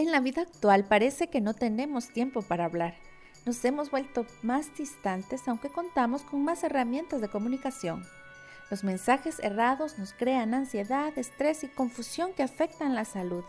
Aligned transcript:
En 0.00 0.10
la 0.10 0.20
vida 0.20 0.40
actual 0.40 0.84
parece 0.84 1.28
que 1.28 1.42
no 1.42 1.52
tenemos 1.52 2.08
tiempo 2.08 2.40
para 2.40 2.64
hablar. 2.64 2.94
Nos 3.44 3.62
hemos 3.66 3.90
vuelto 3.90 4.24
más 4.40 4.74
distantes 4.74 5.46
aunque 5.46 5.68
contamos 5.68 6.22
con 6.22 6.42
más 6.42 6.64
herramientas 6.64 7.20
de 7.20 7.28
comunicación. 7.28 8.06
Los 8.70 8.82
mensajes 8.82 9.40
errados 9.40 9.98
nos 9.98 10.14
crean 10.14 10.54
ansiedad, 10.54 11.12
estrés 11.18 11.64
y 11.64 11.68
confusión 11.68 12.32
que 12.32 12.42
afectan 12.42 12.94
la 12.94 13.04
salud. 13.04 13.44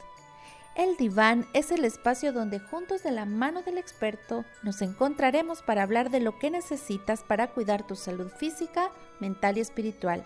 El 0.76 0.98
diván 0.98 1.48
es 1.54 1.72
el 1.72 1.86
espacio 1.86 2.34
donde 2.34 2.60
juntos 2.60 3.02
de 3.02 3.12
la 3.12 3.24
mano 3.24 3.62
del 3.62 3.78
experto 3.78 4.44
nos 4.62 4.82
encontraremos 4.82 5.62
para 5.62 5.84
hablar 5.84 6.10
de 6.10 6.20
lo 6.20 6.38
que 6.38 6.52
necesitas 6.52 7.24
para 7.24 7.48
cuidar 7.48 7.88
tu 7.88 7.96
salud 7.96 8.30
física, 8.30 8.92
mental 9.22 9.58
y 9.58 9.62
espiritual. 9.62 10.26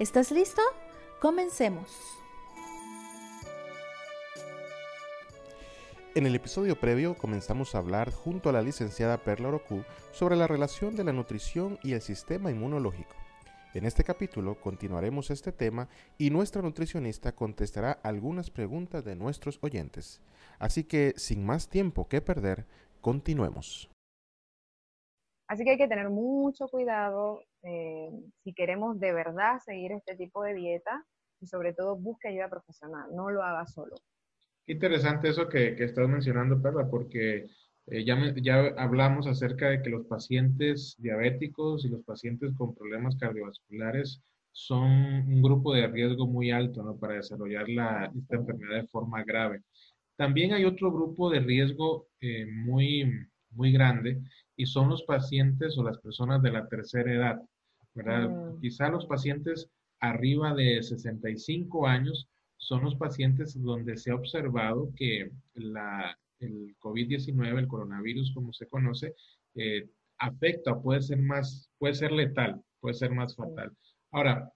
¿Estás 0.00 0.32
listo? 0.32 0.62
Comencemos. 1.20 2.19
En 6.16 6.26
el 6.26 6.34
episodio 6.34 6.74
previo 6.74 7.16
comenzamos 7.16 7.72
a 7.72 7.78
hablar 7.78 8.10
junto 8.10 8.48
a 8.48 8.52
la 8.52 8.62
licenciada 8.62 9.18
Perla 9.18 9.46
Orocu 9.46 9.84
sobre 10.10 10.34
la 10.34 10.48
relación 10.48 10.96
de 10.96 11.04
la 11.04 11.12
nutrición 11.12 11.78
y 11.84 11.92
el 11.92 12.00
sistema 12.00 12.50
inmunológico. 12.50 13.14
En 13.74 13.84
este 13.84 14.02
capítulo 14.02 14.60
continuaremos 14.60 15.30
este 15.30 15.52
tema 15.52 15.88
y 16.18 16.30
nuestra 16.30 16.62
nutricionista 16.62 17.30
contestará 17.30 17.92
algunas 18.02 18.50
preguntas 18.50 19.04
de 19.04 19.14
nuestros 19.14 19.60
oyentes. 19.62 20.20
Así 20.58 20.82
que, 20.82 21.14
sin 21.16 21.46
más 21.46 21.68
tiempo 21.68 22.08
que 22.08 22.20
perder, 22.20 22.66
continuemos. 23.00 23.88
Así 25.46 25.62
que 25.62 25.70
hay 25.70 25.78
que 25.78 25.86
tener 25.86 26.10
mucho 26.10 26.66
cuidado 26.66 27.44
eh, 27.62 28.10
si 28.42 28.52
queremos 28.52 28.98
de 28.98 29.12
verdad 29.12 29.60
seguir 29.64 29.92
este 29.92 30.16
tipo 30.16 30.42
de 30.42 30.54
dieta 30.54 31.06
y 31.40 31.46
sobre 31.46 31.72
todo 31.72 31.94
busque 31.94 32.26
ayuda 32.26 32.48
profesional, 32.48 33.14
no 33.14 33.30
lo 33.30 33.44
haga 33.44 33.64
solo. 33.66 33.94
Qué 34.66 34.72
interesante 34.74 35.28
eso 35.28 35.48
que, 35.48 35.74
que 35.74 35.84
estás 35.84 36.08
mencionando, 36.08 36.60
Perla, 36.60 36.88
porque 36.88 37.46
eh, 37.86 38.04
ya, 38.04 38.34
ya 38.36 38.74
hablamos 38.78 39.26
acerca 39.26 39.68
de 39.68 39.82
que 39.82 39.90
los 39.90 40.06
pacientes 40.06 40.94
diabéticos 40.98 41.84
y 41.84 41.88
los 41.88 42.02
pacientes 42.04 42.52
con 42.56 42.74
problemas 42.74 43.16
cardiovasculares 43.16 44.22
son 44.52 44.90
un 44.90 45.42
grupo 45.42 45.74
de 45.74 45.86
riesgo 45.88 46.26
muy 46.26 46.50
alto 46.50 46.82
¿no? 46.82 46.96
para 46.98 47.14
desarrollar 47.14 47.68
la, 47.68 48.12
esta 48.16 48.36
enfermedad 48.36 48.82
de 48.82 48.88
forma 48.88 49.24
grave. 49.24 49.62
También 50.16 50.52
hay 50.52 50.64
otro 50.64 50.92
grupo 50.92 51.30
de 51.30 51.40
riesgo 51.40 52.08
eh, 52.20 52.46
muy, 52.46 53.10
muy 53.50 53.72
grande 53.72 54.20
y 54.54 54.66
son 54.66 54.88
los 54.90 55.02
pacientes 55.02 55.78
o 55.78 55.82
las 55.82 55.98
personas 55.98 56.42
de 56.42 56.52
la 56.52 56.68
tercera 56.68 57.12
edad, 57.12 57.40
¿verdad? 57.94 58.28
Mm. 58.28 58.60
Quizá 58.60 58.88
los 58.88 59.06
pacientes 59.06 59.68
arriba 59.98 60.54
de 60.54 60.82
65 60.82 61.86
años 61.86 62.28
son 62.60 62.84
los 62.84 62.94
pacientes 62.94 63.60
donde 63.60 63.96
se 63.96 64.10
ha 64.10 64.14
observado 64.14 64.92
que 64.94 65.30
la, 65.54 66.16
el 66.38 66.76
COVID-19, 66.78 67.58
el 67.58 67.66
coronavirus 67.66 68.32
como 68.34 68.52
se 68.52 68.66
conoce, 68.66 69.14
eh, 69.54 69.88
afecta, 70.18 70.78
puede 70.78 71.02
ser 71.02 71.18
más, 71.18 71.70
puede 71.78 71.94
ser 71.94 72.12
letal, 72.12 72.62
puede 72.80 72.94
ser 72.94 73.10
más 73.10 73.34
fatal. 73.34 73.72
Ahora, 74.12 74.52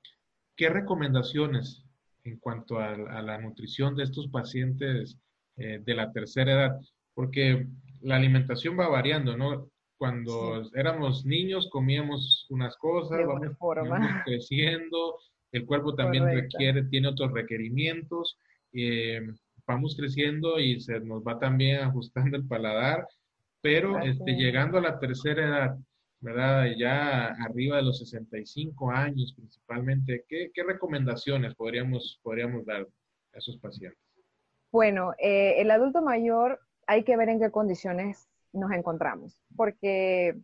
¿qué 0.55 0.69
recomendaciones 0.69 1.83
en 2.24 2.38
cuanto 2.38 2.78
a, 2.78 2.96
la 2.96 3.38
nutrición 3.38 3.96
de 3.96 4.05
estos 4.05 4.28
pacientes 4.28 5.18
eh, 5.56 5.80
de 5.83 5.94
la 5.94 6.12
tercera 6.12 6.52
edad? 6.52 6.80
Porque 7.14 7.66
la 8.02 8.16
alimentación 8.16 8.78
va 8.78 8.89
variando, 8.89 9.36
¿no? 9.36 9.70
Cuando 9.96 10.70
éramos 10.74 11.24
niños 11.24 11.70
comíamos 11.70 12.46
unas 12.50 12.77
cosas, 12.77 13.20
vamos, 13.27 14.08
creciendo, 14.27 15.18
el 15.55 15.66
cuerpo 15.66 15.94
también 15.94 16.27
requiere, 16.27 16.83
tiene 16.84 17.08
otros 17.08 17.33
requerimientos. 17.33 18.36
Eh, 18.72 19.20
vamos 19.64 19.94
creciendo 19.96 20.58
y 20.58 20.80
se 20.80 20.98
nos 21.00 21.22
va 21.22 21.38
también 21.38 21.80
ajustando 21.83 22.36
el 22.36 22.46
paladar, 22.46 23.06
pero 23.61 24.00
este, 24.00 24.33
llegando 24.33 24.78
a 24.78 24.83
la 24.83 24.98
tercera 24.98 25.46
edad, 25.46 25.78
¿verdad? 26.20 26.66
Ya 26.77 27.27
arriba 27.28 27.77
de 27.77 27.84
los 27.84 28.01
65 28.01 28.90
años 28.90 29.33
principalmente, 29.36 30.24
¿qué, 30.28 30.51
recomendaciones 30.67 31.55
podríamos, 31.55 32.18
podríamos 32.23 32.67
dar 32.67 32.83
a 32.83 33.39
esos 33.39 33.57
pacientes? 33.58 33.98
Bueno, 34.73 35.12
eh, 35.18 35.61
el 35.61 35.70
adulto 35.70 36.02
mayor 36.02 36.58
hay 36.89 37.05
que 37.05 37.17
ver 37.17 37.28
en 37.28 37.39
qué 37.39 37.52
condiciones 37.52 38.28
nos 38.52 38.73
encontramos, 38.73 39.39
porque 39.55 40.34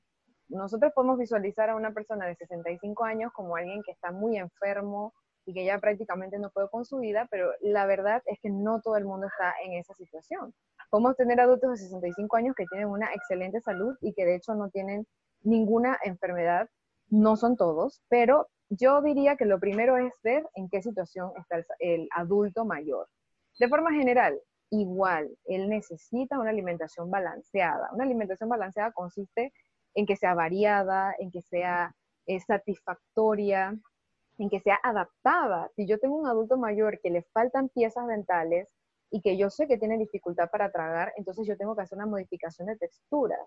nosotros 0.51 0.93
podemos 0.95 1.19
visualizar 1.19 1.71
a 1.71 1.77
una 1.77 1.93
persona 1.93 2.27
de 2.27 2.37
65 2.37 3.05
años 3.05 3.33
como 3.33 3.57
alguien 3.57 3.83
que 3.83 3.93
está 3.93 4.13
muy 4.13 4.37
enfermo, 4.37 5.13
y 5.47 5.55
que 5.55 5.65
ya 5.65 5.79
prácticamente 5.79 6.39
no 6.39 6.51
puede 6.51 6.69
con 6.69 6.85
su 6.85 6.99
vida, 6.99 7.27
pero 7.31 7.51
la 7.61 7.87
verdad 7.87 8.23
es 8.27 8.39
que 8.41 8.51
no 8.51 8.81
todo 8.81 8.97
el 8.97 9.05
mundo 9.05 9.27
está 9.27 9.55
en 9.65 9.73
esa 9.73 9.95
situación. 9.95 10.55
Podemos 10.91 11.17
tener 11.17 11.41
adultos 11.41 11.71
de 11.73 11.77
65 11.77 12.37
años 12.37 12.55
que 12.57 12.67
tienen 12.67 12.89
una 12.89 13.13
excelente 13.15 13.61
salud 13.61 13.97
y 14.01 14.13
que 14.13 14.25
de 14.25 14.37
hecho 14.37 14.55
no 14.55 14.71
tienen 14.71 15.07
ninguna 15.43 15.99
enfermedad, 16.05 16.69
no 17.09 17.37
son 17.37 17.57
todos, 17.57 18.03
pero 18.09 18.49
yo 18.69 19.03
diría 19.03 19.37
que 19.37 19.47
lo 19.47 19.59
primero 19.59 19.97
es 19.97 20.13
ver 20.23 20.47
en 20.55 20.69
qué 20.69 20.83
situación 20.83 21.33
está 21.37 21.57
el, 21.57 21.67
el 21.81 22.09
adulto 22.15 22.65
mayor. 22.65 23.09
De 23.59 23.69
forma 23.69 23.93
general, 23.93 24.39
igual, 24.71 25.37
él 25.47 25.69
necesita 25.69 26.39
una 26.39 26.51
alimentación 26.51 27.11
balanceada. 27.11 27.91
Una 27.93 28.05
alimentación 28.05 28.49
balanceada 28.49 28.93
consiste 28.93 29.53
en 29.95 30.07
que 30.07 30.17
sea 30.17 30.35
variada, 30.35 31.15
en 31.19 31.31
que 31.31 31.43
sea 31.43 31.95
eh, 32.27 32.41
satisfactoria, 32.41 33.77
en 34.39 34.49
que 34.49 34.61
sea 34.61 34.79
adaptada. 34.83 35.71
Si 35.77 35.87
yo 35.87 35.99
tengo 35.99 36.17
un 36.17 36.27
adulto 36.27 36.57
mayor 36.57 37.01
que 37.01 37.11
le 37.11 37.23
faltan 37.33 37.69
piezas 37.69 38.07
dentales 38.07 38.75
y 39.11 39.21
que 39.21 39.37
yo 39.37 39.51
sé 39.51 39.67
que 39.67 39.79
tiene 39.79 39.99
dificultad 39.99 40.49
para 40.51 40.71
tragar, 40.71 41.13
entonces 41.17 41.47
yo 41.47 41.57
tengo 41.57 41.75
que 41.75 41.83
hacer 41.83 41.97
una 41.97 42.07
modificación 42.07 42.69
de 42.69 42.77
texturas. 42.77 43.41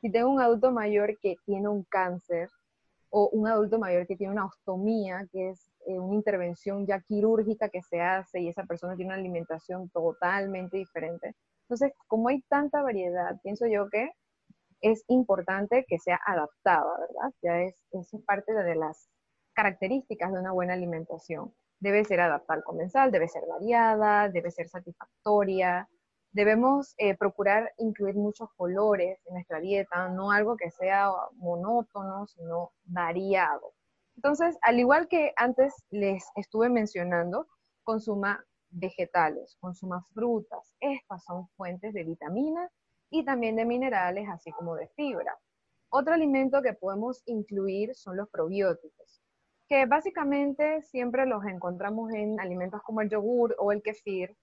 Si 0.00 0.10
tengo 0.10 0.30
un 0.30 0.40
adulto 0.40 0.72
mayor 0.72 1.16
que 1.20 1.36
tiene 1.44 1.68
un 1.68 1.84
cáncer 1.84 2.48
o 3.10 3.28
un 3.28 3.46
adulto 3.46 3.78
mayor 3.78 4.06
que 4.06 4.16
tiene 4.16 4.32
una 4.32 4.46
ostomía, 4.46 5.28
que 5.30 5.50
es 5.50 5.70
eh, 5.86 5.98
una 5.98 6.14
intervención 6.14 6.86
ya 6.86 7.00
quirúrgica 7.00 7.68
que 7.68 7.82
se 7.82 8.00
hace 8.00 8.40
y 8.40 8.48
esa 8.48 8.64
persona 8.64 8.96
tiene 8.96 9.10
una 9.10 9.20
alimentación 9.20 9.90
totalmente 9.90 10.78
diferente. 10.78 11.36
Entonces, 11.62 11.92
como 12.08 12.28
hay 12.28 12.40
tanta 12.48 12.82
variedad, 12.82 13.38
pienso 13.42 13.66
yo 13.66 13.88
que 13.90 14.10
es 14.82 15.04
importante 15.08 15.86
que 15.88 15.98
sea 15.98 16.20
adaptada, 16.26 16.98
¿verdad? 16.98 17.32
Ya 17.40 17.62
es, 17.62 17.74
es 17.92 18.10
parte 18.26 18.52
de 18.52 18.74
las 18.74 19.08
características 19.54 20.32
de 20.32 20.40
una 20.40 20.52
buena 20.52 20.74
alimentación. 20.74 21.54
Debe 21.80 22.04
ser 22.04 22.20
adaptada 22.20 22.58
al 22.58 22.64
comensal, 22.64 23.10
debe 23.10 23.28
ser 23.28 23.44
variada, 23.48 24.28
debe 24.28 24.50
ser 24.50 24.68
satisfactoria. 24.68 25.88
Debemos 26.32 26.94
eh, 26.98 27.16
procurar 27.16 27.72
incluir 27.78 28.14
muchos 28.16 28.48
colores 28.56 29.20
en 29.26 29.34
nuestra 29.34 29.60
dieta, 29.60 30.08
no 30.08 30.30
algo 30.30 30.56
que 30.56 30.70
sea 30.70 31.10
monótono, 31.36 32.26
sino 32.26 32.72
variado. 32.84 33.74
Entonces, 34.16 34.56
al 34.62 34.78
igual 34.78 35.08
que 35.08 35.32
antes 35.36 35.74
les 35.90 36.24
estuve 36.36 36.68
mencionando, 36.68 37.46
consuma 37.82 38.44
vegetales, 38.70 39.56
consuma 39.60 40.04
frutas. 40.14 40.74
Estas 40.80 41.24
son 41.24 41.48
fuentes 41.56 41.92
de 41.92 42.04
vitaminas 42.04 42.70
y 43.12 43.24
también 43.24 43.54
de 43.54 43.64
minerales, 43.64 44.28
así 44.28 44.50
como 44.50 44.74
de 44.74 44.88
fibra. 44.96 45.38
Otro 45.90 46.14
alimento 46.14 46.62
que 46.62 46.72
podemos 46.72 47.22
incluir 47.26 47.94
son 47.94 48.16
los 48.16 48.28
probióticos 48.28 49.22
que 49.72 49.86
básicamente 49.86 50.82
siempre 50.82 51.24
los 51.24 51.46
encontramos 51.46 52.12
en 52.12 52.38
alimentos 52.38 52.82
como 52.82 53.00
el 53.00 53.08
yogur 53.08 53.56
o 53.58 53.72
el 53.72 53.80
kefir, 53.80 54.36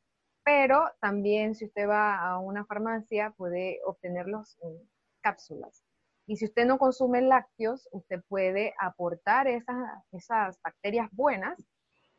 pero 0.43 0.85
también 1.01 1.53
si 1.53 1.65
usted 1.65 1.87
va 1.87 2.17
a 2.17 2.39
una 2.39 2.65
farmacia 2.65 3.29
puede 3.37 3.79
obtenerlos 3.85 4.57
en 4.63 4.89
cápsulas. 5.21 5.83
Y 6.25 6.37
si 6.37 6.45
usted 6.45 6.65
no 6.65 6.79
consume 6.79 7.21
lácteos, 7.21 7.87
usted 7.91 8.23
puede 8.27 8.73
aportar 8.79 9.47
esas, 9.47 10.03
esas 10.11 10.59
bacterias 10.63 11.09
buenas 11.11 11.63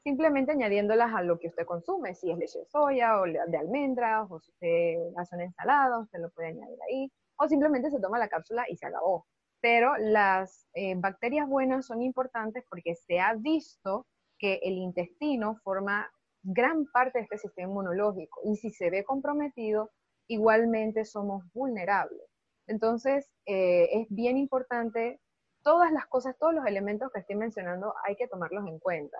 simplemente 0.03 0.53
añadiéndolas 0.53 1.15
a 1.15 1.23
lo 1.23 1.39
que 1.39 1.49
usted 1.49 1.67
consume, 1.67 2.15
si 2.15 2.31
es 2.31 2.39
leche 2.39 2.59
de 2.61 2.67
soya 2.67 3.21
o 3.21 3.25
de 3.25 3.57
almendras, 3.59 4.31
o 4.31 4.41
si 4.41 4.51
usted 4.51 4.97
hace 5.17 5.37
una 5.37 5.45
ensalada, 5.45 5.99
usted 5.99 6.21
lo 6.21 6.31
puede 6.31 6.49
añadir 6.49 6.79
ahí, 6.89 7.13
o 7.37 7.49
simplemente 7.49 7.91
se 7.91 8.01
toma 8.01 8.19
la 8.19 8.29
cápsula 8.29 8.65
y 8.69 8.77
se 8.77 8.87
acabó 8.87 9.27
pero 9.61 9.97
las 9.99 10.67
eh, 10.75 10.95
bacterias 10.97 11.49
buenas 11.49 11.87
son 11.87 12.03
importantes 12.03 12.65
porque 12.69 12.95
se 12.95 13.21
ha 13.21 13.35
visto 13.35 14.07
que 14.39 14.55
el 14.63 14.75
intestino 14.75 15.57
forma 15.63 16.11
gran 16.43 16.87
parte 16.87 17.19
de 17.19 17.25
este 17.25 17.39
sistema 17.39 17.69
inmunológico 17.69 18.41
y 18.45 18.57
si 18.57 18.71
se 18.71 18.91
ve 18.91 19.05
comprometido, 19.05 19.91
igualmente 20.29 21.05
somos 21.05 21.45
vulnerables. 21.53 22.23
Entonces, 22.67 23.29
eh, 23.47 23.89
es 24.01 24.07
bien 24.09 24.39
importante, 24.39 25.21
todas 25.63 25.93
las 25.93 26.07
cosas, 26.07 26.37
todos 26.39 26.55
los 26.55 26.65
elementos 26.67 27.11
que 27.13 27.21
estoy 27.21 27.37
mencionando 27.37 27.95
hay 28.07 28.17
que 28.17 28.29
tomarlos 28.29 28.67
en 28.67 28.79
cuenta. 28.79 29.19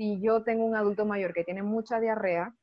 Si 0.00 0.18
yo 0.18 0.42
tengo 0.42 0.64
un 0.64 0.74
adulto 0.74 1.04
mayor 1.04 1.34
que 1.34 1.44
tiene 1.44 1.62
mucha 1.62 2.00
diarrea, 2.00 2.56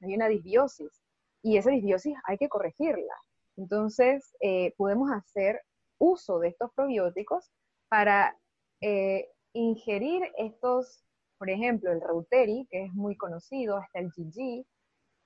hay 0.00 0.14
una 0.14 0.28
disbiosis 0.28 1.02
y 1.42 1.58
esa 1.58 1.68
disbiosis 1.68 2.14
hay 2.24 2.38
que 2.38 2.48
corregirla. 2.48 3.12
Entonces, 3.58 4.34
eh, 4.40 4.72
podemos 4.78 5.10
hacer 5.12 5.60
uso 5.98 6.38
de 6.38 6.48
estos 6.48 6.72
probióticos 6.72 7.52
para 7.90 8.34
eh, 8.80 9.28
ingerir 9.52 10.22
estos, 10.38 11.04
por 11.36 11.50
ejemplo, 11.50 11.92
el 11.92 12.00
Reuteri, 12.00 12.66
que 12.70 12.86
es 12.86 12.94
muy 12.94 13.14
conocido, 13.14 13.76
hasta 13.76 13.98
el 13.98 14.08
GG. 14.16 14.64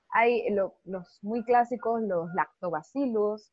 Hay 0.09 0.49
los 0.49 1.19
muy 1.21 1.45
clásicos, 1.45 2.01
los 2.01 2.33
lactobacillus, 2.33 3.49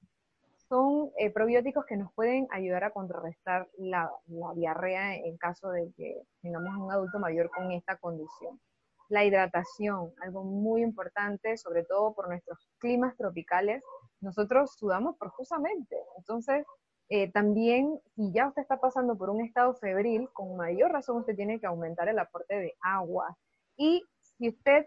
son 0.73 1.11
eh, 1.19 1.29
probióticos 1.29 1.85
que 1.85 1.99
nos 1.99 2.11
pueden 2.15 2.49
ayudar 2.51 2.83
a 2.85 2.93
contrarrestar 2.93 3.69
la, 3.77 4.11
diarrea 4.55 5.17
en 5.17 5.37
caso 5.37 5.69
de 5.69 5.93
que 5.99 6.23
tengamos 6.41 6.75
un 6.79 6.91
adulto 6.91 7.19
mayor 7.19 7.51
con 7.51 7.71
esta 7.73 7.99
condición. 7.99 8.59
La 9.11 9.23
hidratación, 9.23 10.15
algo 10.23 10.45
muy 10.45 10.81
importante, 10.81 11.59
sobre 11.59 11.85
todo 11.85 12.15
por 12.15 12.29
nuestros 12.29 12.71
climas 12.79 13.15
tropicales. 13.19 13.85
Nosotros 14.23 14.73
sudamos 14.79 15.19
profusamente, 15.19 15.95
entonces 16.17 16.65
eh, 17.11 17.31
también 17.31 18.01
si 18.15 18.33
ya 18.33 18.49
usted 18.49 18.63
está 18.63 18.81
pasando 18.81 19.19
por 19.19 19.29
un 19.29 19.43
estado 19.45 19.75
febril, 19.75 20.31
con 20.33 20.57
mayor 20.57 20.91
razón 20.91 21.19
usted 21.19 21.37
tiene 21.37 21.61
que 21.61 21.67
aumentar 21.67 22.09
el 22.09 22.19
aporte 22.19 22.57
de 22.57 22.73
agua. 22.81 23.37
Y 23.77 24.03
si 24.23 24.49
usted 24.49 24.87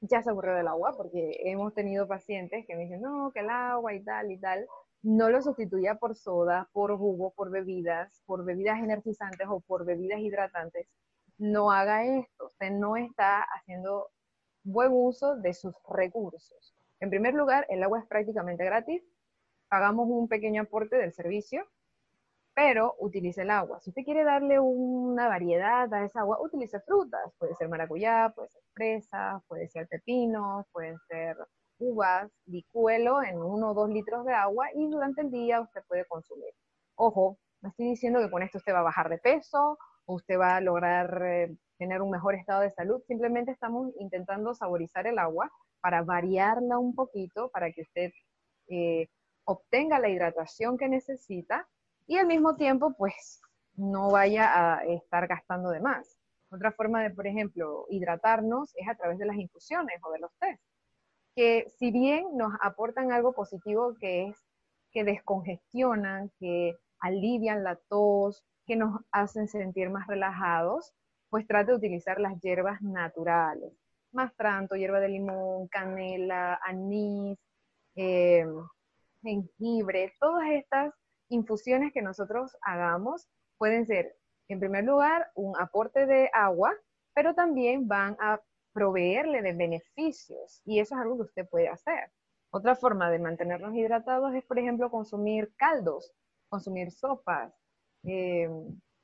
ya 0.00 0.20
se 0.20 0.30
aburrió 0.30 0.54
del 0.54 0.66
agua, 0.66 0.94
porque 0.96 1.38
hemos 1.44 1.74
tenido 1.74 2.08
pacientes 2.08 2.66
que 2.66 2.74
me 2.74 2.82
dicen, 2.82 3.02
no, 3.02 3.30
que 3.32 3.40
el 3.40 3.50
agua 3.50 3.94
y 3.94 4.02
tal 4.02 4.32
y 4.32 4.38
tal, 4.38 4.66
no 5.06 5.30
lo 5.30 5.40
sustituya 5.40 5.94
por 5.94 6.16
soda, 6.16 6.68
por 6.72 6.98
jugo, 6.98 7.32
por 7.36 7.48
bebidas, 7.50 8.20
por 8.26 8.44
bebidas 8.44 8.80
energizantes 8.80 9.46
o 9.48 9.60
por 9.60 9.84
bebidas 9.84 10.18
hidratantes. 10.18 10.88
No 11.38 11.70
haga 11.70 12.04
esto. 12.04 12.46
Usted 12.46 12.72
no 12.72 12.96
está 12.96 13.42
haciendo 13.42 14.08
buen 14.64 14.90
uso 14.92 15.36
de 15.36 15.54
sus 15.54 15.74
recursos. 15.88 16.74
En 16.98 17.10
primer 17.10 17.34
lugar, 17.34 17.66
el 17.68 17.84
agua 17.84 18.00
es 18.00 18.06
prácticamente 18.06 18.64
gratis. 18.64 19.00
Pagamos 19.68 20.08
un 20.08 20.26
pequeño 20.26 20.62
aporte 20.62 20.96
del 20.96 21.12
servicio, 21.12 21.64
pero 22.52 22.96
utilice 22.98 23.42
el 23.42 23.50
agua. 23.50 23.78
Si 23.78 23.90
usted 23.90 24.02
quiere 24.02 24.24
darle 24.24 24.58
una 24.58 25.28
variedad 25.28 25.92
a 25.94 26.04
esa 26.04 26.20
agua, 26.20 26.40
utilice 26.40 26.80
frutas. 26.80 27.32
Puede 27.38 27.54
ser 27.54 27.68
maracuyá, 27.68 28.32
puede 28.34 28.48
ser 28.48 28.62
fresa, 28.72 29.40
puede 29.46 29.68
ser 29.68 29.86
pepino, 29.86 30.66
puede 30.72 30.96
ser 31.08 31.36
uvas, 31.78 32.30
licúelo 32.46 33.22
en 33.22 33.38
uno 33.40 33.70
o 33.70 33.74
dos 33.74 33.88
litros 33.90 34.24
de 34.24 34.32
agua 34.32 34.68
y 34.74 34.88
durante 34.88 35.22
el 35.22 35.30
día 35.30 35.60
usted 35.60 35.82
puede 35.88 36.04
consumir. 36.06 36.52
Ojo, 36.96 37.38
no 37.60 37.68
estoy 37.68 37.90
diciendo 37.90 38.20
que 38.20 38.30
con 38.30 38.42
esto 38.42 38.58
usted 38.58 38.72
va 38.72 38.80
a 38.80 38.82
bajar 38.82 39.08
de 39.08 39.18
peso 39.18 39.78
usted 40.06 40.38
va 40.38 40.56
a 40.56 40.60
lograr 40.60 41.22
eh, 41.24 41.56
tener 41.78 42.00
un 42.00 42.10
mejor 42.10 42.34
estado 42.34 42.62
de 42.62 42.70
salud, 42.70 43.02
simplemente 43.06 43.50
estamos 43.50 43.92
intentando 43.98 44.54
saborizar 44.54 45.06
el 45.06 45.18
agua 45.18 45.50
para 45.80 46.02
variarla 46.02 46.78
un 46.78 46.94
poquito, 46.94 47.50
para 47.50 47.70
que 47.72 47.82
usted 47.82 48.10
eh, 48.68 49.08
obtenga 49.44 49.98
la 49.98 50.08
hidratación 50.08 50.78
que 50.78 50.88
necesita 50.88 51.68
y 52.06 52.16
al 52.16 52.26
mismo 52.26 52.56
tiempo 52.56 52.94
pues 52.96 53.40
no 53.74 54.10
vaya 54.10 54.78
a 54.78 54.84
estar 54.84 55.26
gastando 55.26 55.70
de 55.70 55.80
más. 55.80 56.18
Otra 56.50 56.72
forma 56.72 57.02
de, 57.02 57.10
por 57.10 57.26
ejemplo, 57.26 57.86
hidratarnos 57.90 58.72
es 58.76 58.88
a 58.88 58.94
través 58.94 59.18
de 59.18 59.26
las 59.26 59.36
infusiones 59.36 60.00
o 60.02 60.12
de 60.12 60.20
los 60.20 60.30
test 60.38 60.62
que 61.36 61.68
si 61.78 61.90
bien 61.90 62.36
nos 62.36 62.54
aportan 62.62 63.12
algo 63.12 63.34
positivo 63.34 63.94
que 64.00 64.28
es 64.28 64.42
que 64.90 65.04
descongestionan, 65.04 66.32
que 66.40 66.74
alivian 67.00 67.62
la 67.62 67.76
tos, 67.76 68.42
que 68.66 68.76
nos 68.76 69.00
hacen 69.12 69.46
sentir 69.46 69.90
más 69.90 70.06
relajados, 70.06 70.94
pues 71.28 71.46
trate 71.46 71.72
de 71.72 71.76
utilizar 71.76 72.18
las 72.18 72.40
hierbas 72.40 72.80
naturales. 72.80 73.72
Mastranto, 74.12 74.76
hierba 74.76 74.98
de 74.98 75.10
limón, 75.10 75.68
canela, 75.68 76.58
anís, 76.64 77.38
em, 77.94 78.56
jengibre, 79.22 80.14
todas 80.18 80.48
estas 80.52 80.94
infusiones 81.28 81.92
que 81.92 82.00
nosotros 82.00 82.56
hagamos 82.62 83.28
pueden 83.58 83.86
ser, 83.86 84.16
en 84.48 84.60
primer 84.60 84.84
lugar, 84.84 85.30
un 85.34 85.54
aporte 85.60 86.06
de 86.06 86.30
agua, 86.32 86.72
pero 87.14 87.34
también 87.34 87.86
van 87.88 88.16
a 88.20 88.40
proveerle 88.76 89.40
de 89.40 89.54
beneficios 89.54 90.60
y 90.66 90.80
eso 90.80 90.94
es 90.94 91.00
algo 91.00 91.16
que 91.16 91.22
usted 91.22 91.48
puede 91.48 91.66
hacer. 91.66 92.12
Otra 92.50 92.76
forma 92.76 93.10
de 93.10 93.18
mantenernos 93.18 93.74
hidratados 93.74 94.34
es, 94.34 94.44
por 94.44 94.58
ejemplo, 94.58 94.90
consumir 94.90 95.50
caldos, 95.56 96.12
consumir 96.50 96.90
sopas. 96.90 97.54
Eh, 98.04 98.50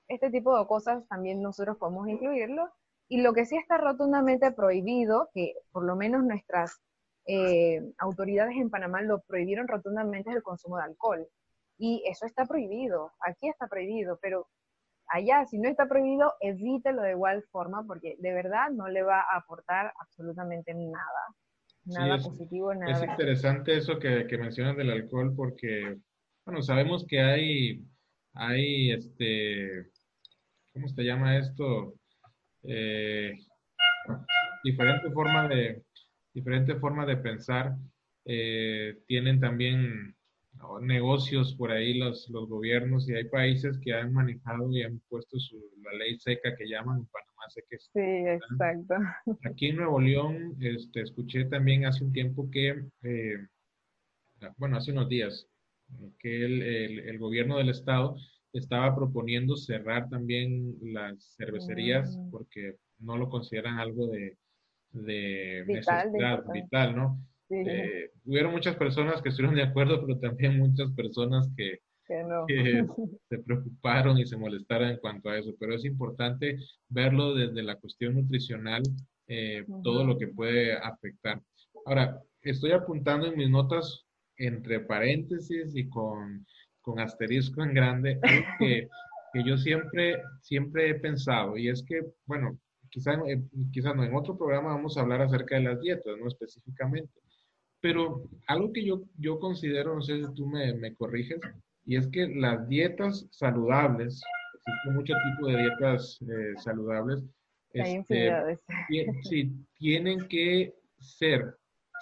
este 0.09 0.31
tipo 0.31 0.59
de 0.59 0.67
cosas 0.67 1.09
también 1.09 1.41
nosotros 1.41 1.79
podemos 1.79 2.07
incluirlo. 2.07 2.69
Y 3.09 3.23
lo 3.23 3.33
que 3.33 3.47
sí 3.47 3.57
está 3.57 3.79
rotundamente 3.79 4.53
prohibido, 4.53 5.31
que 5.33 5.55
por 5.71 5.85
lo 5.87 5.97
menos 5.97 6.23
nuestras 6.23 6.83
eh, 7.25 7.81
autoridades 7.97 8.57
en 8.57 8.69
Panamá 8.69 9.01
lo 9.01 9.23
prohibieron 9.23 9.69
rotundamente, 9.69 10.29
es 10.29 10.37
el 10.37 10.43
consumo 10.43 10.77
de 10.77 10.85
alcohol. 10.85 11.27
Y 11.79 12.05
eso 12.07 12.27
está 12.27 12.45
prohibido, 12.45 13.11
aquí 13.21 13.49
está 13.49 13.69
prohibido, 13.69 14.19
pero 14.21 14.49
allá, 15.09 15.45
si 15.47 15.59
no 15.59 15.69
está 15.69 15.87
prohibido, 15.87 16.35
evítelo 16.41 17.03
de 17.03 17.13
igual 17.13 17.43
forma 17.51 17.85
porque 17.87 18.17
de 18.19 18.33
verdad 18.33 18.71
no 18.71 18.89
le 18.89 19.03
va 19.03 19.21
a 19.21 19.37
aportar 19.37 19.93
absolutamente 20.01 20.75
nada. 20.75 21.35
Nada 21.85 22.19
positivo, 22.19 22.75
nada. 22.75 22.93
Es 22.93 23.03
interesante 23.03 23.77
eso 23.77 23.99
que, 23.99 24.27
que, 24.29 24.39
mencionas 24.39 24.77
del 24.77 24.91
alcohol 24.91 25.35
porque, 25.35 25.97
bueno, 26.47 26.63
sabemos 26.63 27.05
que 27.09 27.21
hay, 27.21 27.85
hay, 28.35 28.93
este, 28.93 29.91
¿cómo 30.73 30.89
se 30.89 31.03
llama 31.03 31.39
esto? 31.39 31.95
Eh, 32.63 33.35
diferente 34.63 35.11
forma 35.11 35.49
de, 35.49 35.83
diferente 36.33 36.77
forma 36.77 37.05
de 37.05 37.17
pensar. 37.17 37.75
Eh, 38.25 39.03
tienen 39.09 39.41
también 39.41 40.15
negocios 40.81 41.55
por 41.57 41.71
ahí 41.71 41.95
los, 41.95 42.29
los 42.31 42.49
gobiernos 42.49 43.09
y 43.09 43.15
hay 43.15 43.25
países 43.25 43.79
que 43.79 43.95
han 43.95 44.13
manejado 44.13 44.71
y 44.71 44.83
han 44.83 45.01
puesto 45.09 45.39
su, 45.39 45.57
la 45.83 45.93
ley 45.95 46.19
seca 46.19 46.57
que 46.57 46.69
llaman 46.69 46.99
en 46.99 47.07
Panamá 47.07 47.43
seca. 47.49 47.77
Sí, 47.79 48.01
exacto. 48.01 48.95
Aquí 49.45 49.69
en 49.69 49.77
Nuevo 49.77 50.01
León, 50.01 50.57
este, 50.61 51.03
escuché 51.03 51.45
también 51.47 51.87
hace 51.87 52.05
un 52.05 52.13
tiempo 52.13 52.51
que, 52.51 52.85
eh, 53.03 53.39
bueno, 54.57 54.77
hace 54.77 54.93
unos 54.93 55.09
días, 55.09 55.49
que 56.19 56.45
el, 56.45 56.63
el, 57.01 57.19
gobierno 57.19 57.59
del 57.59 57.69
estado 57.69 58.17
estaba 58.53 58.95
proponiendo 58.95 59.57
cerrar 59.57 60.09
también 60.09 60.75
las 60.81 61.35
cervecerías 61.37 62.17
mm. 62.17 62.31
porque 62.31 62.77
no 62.99 63.19
lo 63.19 63.29
consideran 63.29 63.79
algo 63.79 64.07
de, 64.07 64.39
de 64.93 65.65
vital, 65.67 66.13
vital, 66.53 66.97
¿no? 66.97 67.19
Eh, 67.53 68.11
hubieron 68.25 68.53
muchas 68.53 68.77
personas 68.77 69.21
que 69.21 69.29
estuvieron 69.29 69.57
de 69.57 69.63
acuerdo, 69.63 70.05
pero 70.05 70.19
también 70.19 70.59
muchas 70.59 70.91
personas 70.93 71.49
que, 71.57 71.81
se 73.29 73.39
preocuparon 73.39 74.19
y 74.19 74.27
se 74.27 74.37
molestaron 74.37 74.89
en 74.91 74.97
cuanto 74.99 75.29
a 75.31 75.39
eso. 75.39 75.55
Pero 75.59 75.75
es 75.75 75.85
importante 75.85 76.59
verlo 76.89 77.35
desde 77.35 77.63
la 77.63 77.77
cuestión 77.77 78.15
nutricional, 78.15 78.83
eh, 79.29 79.65
todo 79.83 80.05
lo 80.05 80.19
que 80.19 80.29
puede 80.29 80.75
afectar. 80.75 81.41
Ahora, 81.87 82.21
estoy 82.43 82.73
apuntando 82.73 83.27
en 83.27 83.37
mis 83.37 83.51
notas 83.51 84.05
entre 84.37 84.81
paréntesis 84.81 85.75
y 85.75 85.89
con, 85.89 86.47
con 86.81 87.01
asterisco 87.01 87.63
en 87.63 87.75
grande, 87.75 88.19
que, 88.59 88.89
que 89.33 89.45
yo 89.45 89.57
siempre, 89.57 90.23
siempre 90.41 90.91
he 90.91 90.95
pensado, 90.95 91.57
y 91.57 91.69
es 91.69 91.83
que, 91.83 92.03
bueno, 92.27 92.59
quizás 92.93 93.19
quizá 93.73 93.95
no, 93.95 94.05
en 94.05 94.15
otro 94.15 94.37
programa 94.37 94.75
vamos 94.75 94.97
a 94.97 95.01
hablar 95.01 95.23
acerca 95.23 95.57
de 95.57 95.63
las 95.63 95.81
dietas, 95.81 96.15
no 96.19 96.29
específicamente, 96.29 97.11
pero 97.83 98.23
algo 98.47 98.73
que 98.73 98.85
yo, 98.85 99.03
yo 99.19 99.39
considero, 99.39 99.97
no 99.97 100.01
sé 100.01 100.19
si 100.19 100.35
tú 100.35 100.47
me, 100.47 100.73
me 100.75 100.95
corriges, 100.95 101.41
y 101.85 101.97
es 101.97 102.07
que 102.07 102.29
las 102.29 102.67
dietas 102.69 103.27
saludables, 103.31 104.23
existen 104.55 104.95
muchos 104.95 105.17
tipos 105.25 105.53
de 105.53 105.59
dietas 105.59 106.19
eh, 106.23 106.55
saludables, 106.63 107.25
este, 107.73 108.31
sí, 109.23 109.53
tienen 109.79 110.29
que 110.29 110.73
ser 111.01 111.57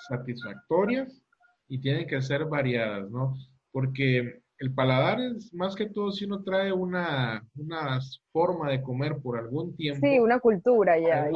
satisfactorias 0.08 1.22
y 1.68 1.80
tienen 1.80 2.06
que 2.06 2.20
ser 2.20 2.44
variadas, 2.44 3.08
¿no? 3.10 3.34
Porque 3.72 4.42
el 4.58 4.75
paladar 4.75 5.20
es 5.20 5.54
más 5.54 5.75
que 5.75 5.88
todo 5.88 6.12
si 6.12 6.26
uno 6.26 6.42
trae 6.42 6.72
una, 6.72 7.42
una 7.56 7.99
forma 8.32 8.70
de 8.70 8.82
comer 8.82 9.16
por 9.22 9.38
algún 9.38 9.75
tiempo. 9.76 10.06
Sí, 10.06 10.18
una 10.18 10.40
cultura 10.40 10.99
ya. 10.99 11.30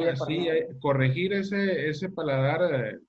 eh, 0.49 0.67
corregir 0.79 1.33
ese, 1.33 1.89
ese 1.89 2.09
paladar 2.09 2.99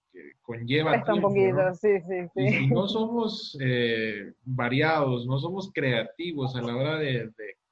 conlleva 0.43 1.03
tiempo, 1.03 1.31
¿no? 1.31 1.75
sí, 1.75 2.01
sí, 2.01 2.29
sí. 2.35 2.41
Y 2.41 2.51
si 2.51 2.67
no 2.69 2.87
somos 2.89 3.57
eh, 3.61 4.33
variados, 4.45 5.27
no 5.27 5.39
somos 5.39 5.71
creativos 5.73 6.57
a 6.57 6.63
la 6.63 6.77
hora 6.77 6.99
de, 6.99 7.31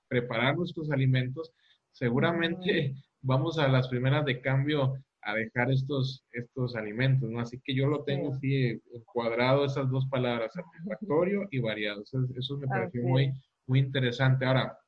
preparar 0.09 0.57
nuestros 0.57 0.91
alimentos, 0.91 1.53
seguramente 1.91 2.95
vamos 3.21 3.59
a 3.59 3.69
las 3.69 3.89
primeras 3.89 4.25
de 4.25 4.41
cambio 4.41 4.95
a 5.23 5.35
dejar 5.35 5.71
estos, 5.71 6.25
estos 6.33 6.77
alimentos, 6.77 7.31
¿no? 7.31 7.41
Así 7.41 7.61
que 7.65 7.75
yo 7.75 7.87
lo 7.87 8.05
tengo 8.05 8.33
así 8.33 8.81
cuadrado 9.07 9.65
esas 9.65 9.91
dos 9.91 10.07
palabras, 10.07 10.53
satisfactorio 10.53 11.49
y 11.51 11.61
variado. 11.61 12.03
Eso, 12.03 12.59
me 12.59 12.67
pareció 12.67 13.03
muy, 13.03 13.33
muy 13.67 13.79
interesante. 13.79 14.45
Ahora, 14.45 14.79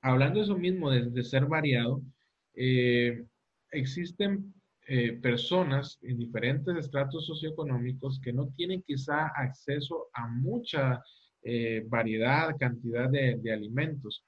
hablando 0.00 0.38
de 0.38 0.44
eso 0.46 0.56
mismo, 0.56 0.90
de, 0.90 1.22
ser 1.22 1.44
variado, 1.46 2.00
eh, 2.54 3.22
existen 3.70 4.52
eh, 4.92 5.12
personas 5.22 6.00
en 6.02 6.18
diferentes 6.18 6.76
estratos 6.76 7.24
socioeconómicos 7.24 8.18
que 8.18 8.32
no 8.32 8.48
tienen 8.56 8.82
quizá 8.82 9.28
acceso 9.36 10.08
a 10.12 10.26
mucha 10.26 11.00
eh, 11.44 11.84
variedad, 11.86 12.56
cantidad 12.58 13.08
de, 13.08 13.52
alimentos. 13.52 14.24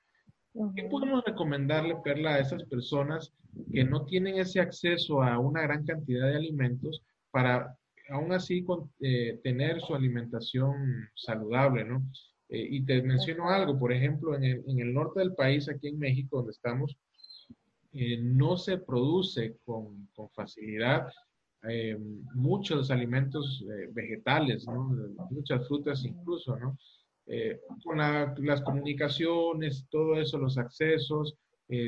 ¿Qué 0.77 0.85
podemos 0.85 1.25
recomendarle, 1.25 1.97
Perla, 2.05 2.37
a 2.37 2.39
esas 2.39 2.63
personas 2.67 3.33
que 3.73 3.83
no 3.83 4.05
tienen 4.05 4.39
ese 4.39 4.61
acceso 4.61 5.21
a 5.21 5.37
una 5.41 5.63
gran 5.63 5.85
cantidad 5.85 6.29
de 6.29 6.37
alimentos, 6.37 7.03
para 7.33 7.77
aún 8.11 8.33
así 8.33 8.65
eh, 9.01 9.41
tener 9.43 9.81
su 9.81 9.97
alimentación 9.97 11.09
saludable, 11.17 11.85
¿no? 11.85 12.07
Eh, 12.51 12.69
y 12.71 12.85
te 12.85 13.03
menciono 13.03 13.49
algo, 13.49 13.77
por 13.77 13.93
ejemplo, 13.93 14.37
en 14.37 14.45
el, 14.45 14.63
en 14.69 14.79
el, 14.79 14.95
norte 14.95 15.19
del 15.19 15.35
país, 15.35 15.69
aquí 15.69 15.89
en 15.89 15.99
México, 15.99 16.37
donde 16.37 16.53
estamos, 16.53 16.97
eh, 17.93 18.19
no 18.19 18.57
se 18.57 18.79
produce 18.79 19.57
con, 19.65 20.09
facilidad 20.35 21.09
muchos 22.35 22.91
alimentos 22.91 23.65
vegetales, 23.93 24.67
¿no? 24.67 24.97
Muchas 25.31 25.67
frutas 25.69 26.05
incluso, 26.05 26.59
con 27.85 27.99
las 27.99 28.61
comunicaciones, 28.63 29.87
todo 29.89 30.21
eso, 30.21 30.39
los 30.39 30.59
accesos, 30.59 31.37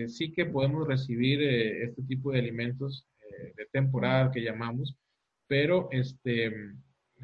sí 0.07 0.33
que 0.33 0.47
podemos 0.47 0.87
recibir 0.87 1.43
este 1.43 2.03
tipo 2.05 2.31
de 2.31 2.39
alimentos 2.39 3.05
de 3.57 3.67
temporada 3.73 4.31
que 4.31 4.45
llamamos, 4.45 4.97
pero 5.49 5.89
este, 5.91 6.53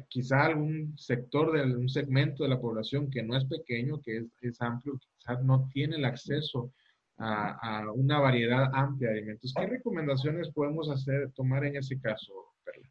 quizá 0.07 0.45
algún 0.45 0.97
sector 0.97 1.51
de 1.51 1.75
un 1.75 1.89
segmento 1.89 2.43
de 2.43 2.49
la 2.49 2.61
población 2.61 3.09
que 3.09 3.23
no 3.23 3.37
es 3.37 3.45
pequeño, 3.45 4.01
que 4.01 4.25
es, 4.41 4.61
amplio, 4.61 4.99
quizás 5.17 5.43
no 5.43 5.69
tiene 5.73 5.97
el 5.97 6.05
acceso 6.05 6.73
a, 7.17 7.83
una 7.93 8.19
variedad 8.19 8.69
amplia 8.73 9.09
de 9.09 9.17
alimentos. 9.19 9.53
¿Qué 9.55 9.65
recomendaciones 9.67 10.51
podemos 10.51 10.89
hacer, 10.89 11.31
tomar 11.33 11.65
en 11.65 11.75
ese 11.75 11.99
caso, 11.99 12.33
Perla? 12.63 12.89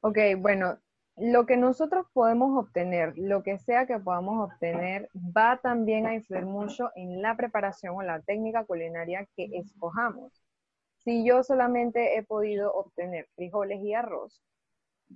Ok, 0.00 0.18
bueno, 0.38 0.78
lo 1.16 1.46
que 1.46 1.56
nosotros 1.56 2.06
podemos 2.12 2.58
obtener, 2.58 3.16
lo 3.16 3.42
que 3.42 3.58
sea 3.58 3.86
que 3.86 3.98
podamos 3.98 4.50
obtener, 4.50 5.08
va 5.14 5.60
también 5.62 6.06
a 6.06 6.14
influir 6.14 6.44
mucho 6.44 6.90
en 6.96 7.22
la 7.22 7.36
preparación 7.36 7.94
o 7.94 8.02
la 8.02 8.20
técnica 8.20 8.64
culinaria 8.64 9.26
que 9.36 9.48
escojamos. 9.52 10.32
Si 11.04 11.24
yo 11.24 11.42
solamente 11.44 12.16
he 12.16 12.22
podido 12.24 12.72
obtener 12.74 13.28
frijoles 13.36 13.80
y 13.82 13.94
arroz, 13.94 14.42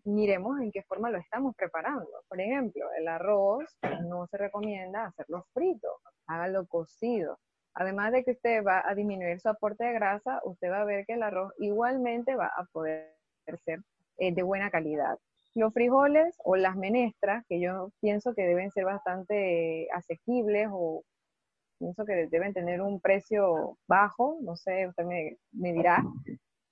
miremos 0.05 0.61
en 0.61 0.71
qué 0.71 0.83
forma 0.83 1.11
lo 1.11 1.19
estamos 1.19 1.57
preparando. 1.57 2.11
Por 2.29 2.41
ejemplo, 2.41 2.85
el 2.99 3.09
arroz 3.09 3.65
no 4.07 4.27
se 4.27 4.37
recomienda 4.37 5.07
hacerlo 5.07 5.47
frito, 5.53 5.89
hágalo 6.27 6.67
cocido. 6.67 7.39
Además 7.81 8.11
de 8.11 8.25
que 8.25 8.33
usted 8.33 8.65
va 8.65 8.83
a 8.85 8.93
disminuir 8.97 9.39
su 9.39 9.49
aporte 9.49 9.85
de 9.85 9.93
grasa, 9.93 10.41
usted 10.45 10.69
va 10.69 10.81
a 10.81 10.85
ver 10.85 11.07
que 11.07 11.13
el 11.13 11.23
arroz 11.23 11.53
igualmente 11.59 12.35
va 12.35 12.47
a 12.47 12.65
poder 12.73 13.15
ser 13.65 13.79
eh, 14.19 14.35
de 14.35 14.43
buena 14.43 14.69
calidad. 14.69 15.17
Los 15.55 15.73
frijoles 15.73 16.35
o 16.45 16.57
las 16.57 16.75
menestras, 16.75 17.45
que 17.49 17.61
yo 17.61 17.93
pienso 18.01 18.35
que 18.35 18.43
deben 18.43 18.73
ser 18.73 18.85
bastante 18.85 19.87
asequibles 19.95 20.67
o 20.73 21.05
pienso 21.79 22.05
que 22.05 22.27
deben 22.27 22.53
tener 22.53 22.81
un 22.81 23.01
precio 23.01 23.79
bajo, 23.87 24.41
no 24.43 24.57
sé, 24.57 24.89
usted 24.89 25.05
me, 25.05 25.37
dirá. 25.53 26.03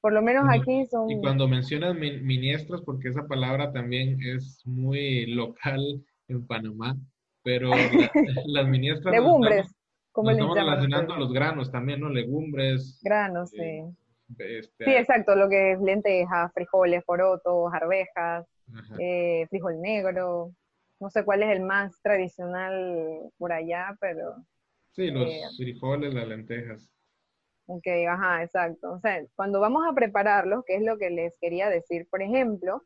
Por 0.00 0.12
lo 0.12 0.22
menos 0.22 0.46
aquí 0.48 0.86
son... 0.86 1.08
Y 1.08 1.20
cuando 1.20 1.46
mencionas 1.46 1.94
miniestros, 1.94 2.82
porque 2.82 3.10
esa 3.10 3.28
palabra 3.28 3.72
también 3.72 4.18
es 4.20 4.60
muy 4.66 5.26
local 5.26 6.04
en 6.26 6.44
Panamá, 6.48 6.96
pero 7.44 7.70
las 8.46 8.66
miniestras... 8.66 9.14
Legumbres, 9.14 9.75
como 10.16 10.30
estamos 10.30 10.56
relacionando 10.56 11.14
a 11.14 11.18
los 11.18 11.32
granos 11.32 11.70
también, 11.70 12.00
¿no? 12.00 12.08
Legumbres. 12.08 12.98
Granos, 13.02 13.50
sí. 13.50 13.82
Este, 14.38 14.84
sí, 14.84 14.90
exacto, 14.90 15.36
lo 15.36 15.48
que 15.48 15.72
es 15.72 15.80
lentejas, 15.80 16.52
frijoles, 16.52 17.04
porotos, 17.04 17.72
arvejas, 17.72 18.46
eh, 18.98 19.46
frijol 19.50 19.80
negro. 19.80 20.52
No 20.98 21.10
sé 21.10 21.22
cuál 21.22 21.42
es 21.42 21.50
el 21.50 21.60
más 21.60 22.00
tradicional 22.00 23.30
por 23.36 23.52
allá, 23.52 23.94
pero 24.00 24.34
Sí, 24.92 25.10
los 25.10 25.28
eh, 25.28 25.42
frijoles, 25.58 26.14
las 26.14 26.26
lentejas. 26.26 26.90
Ok, 27.66 27.86
ajá, 28.08 28.42
exacto. 28.42 28.94
O 28.94 29.00
sea, 29.00 29.22
cuando 29.34 29.60
vamos 29.60 29.82
a 29.86 29.94
prepararlos, 29.94 30.64
que 30.64 30.76
es 30.76 30.82
lo 30.82 30.96
que 30.96 31.10
les 31.10 31.36
quería 31.38 31.68
decir, 31.68 32.08
por 32.08 32.22
ejemplo, 32.22 32.82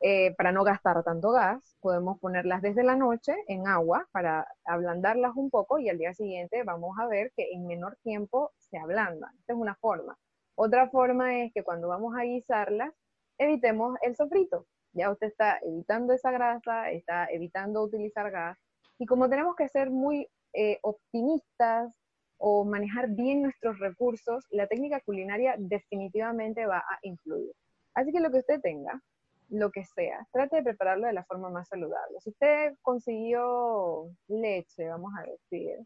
eh, 0.00 0.32
para 0.36 0.52
no 0.52 0.62
gastar 0.62 1.02
tanto 1.02 1.32
gas, 1.32 1.76
podemos 1.80 2.20
ponerlas 2.20 2.62
desde 2.62 2.84
la 2.84 2.94
noche 2.94 3.34
en 3.48 3.66
agua 3.66 4.08
para 4.12 4.46
ablandarlas 4.64 5.32
un 5.34 5.50
poco 5.50 5.78
y 5.78 5.88
al 5.88 5.98
día 5.98 6.14
siguiente 6.14 6.62
vamos 6.62 6.96
a 7.00 7.06
ver 7.06 7.32
que 7.36 7.50
en 7.52 7.66
menor 7.66 7.96
tiempo 8.04 8.52
se 8.58 8.78
ablandan. 8.78 9.34
Esta 9.40 9.54
es 9.54 9.58
una 9.58 9.74
forma. 9.74 10.16
Otra 10.54 10.88
forma 10.88 11.40
es 11.40 11.52
que 11.52 11.64
cuando 11.64 11.88
vamos 11.88 12.14
a 12.16 12.22
guisarlas, 12.22 12.92
evitemos 13.38 13.98
el 14.02 14.14
sofrito. 14.14 14.66
Ya 14.92 15.10
usted 15.10 15.28
está 15.28 15.58
evitando 15.62 16.12
esa 16.12 16.30
grasa, 16.30 16.90
está 16.90 17.26
evitando 17.30 17.82
utilizar 17.82 18.30
gas. 18.30 18.58
Y 18.98 19.06
como 19.06 19.28
tenemos 19.28 19.56
que 19.56 19.68
ser 19.68 19.90
muy 19.90 20.28
eh, 20.52 20.78
optimistas 20.82 21.92
o 22.36 22.64
manejar 22.64 23.08
bien 23.08 23.42
nuestros 23.42 23.78
recursos, 23.78 24.44
la 24.50 24.66
técnica 24.68 25.00
culinaria 25.00 25.56
definitivamente 25.58 26.66
va 26.66 26.78
a 26.78 26.98
influir. 27.02 27.52
Así 27.94 28.12
que 28.12 28.20
lo 28.20 28.30
que 28.30 28.38
usted 28.38 28.60
tenga, 28.60 29.00
lo 29.48 29.70
que 29.70 29.84
sea, 29.84 30.26
trate 30.32 30.56
de 30.56 30.62
prepararlo 30.62 31.06
de 31.06 31.12
la 31.12 31.24
forma 31.24 31.50
más 31.50 31.68
saludable. 31.68 32.20
Si 32.20 32.30
usted 32.30 32.74
consiguió 32.82 34.10
leche, 34.28 34.88
vamos 34.88 35.12
a 35.18 35.22
decir, 35.22 35.78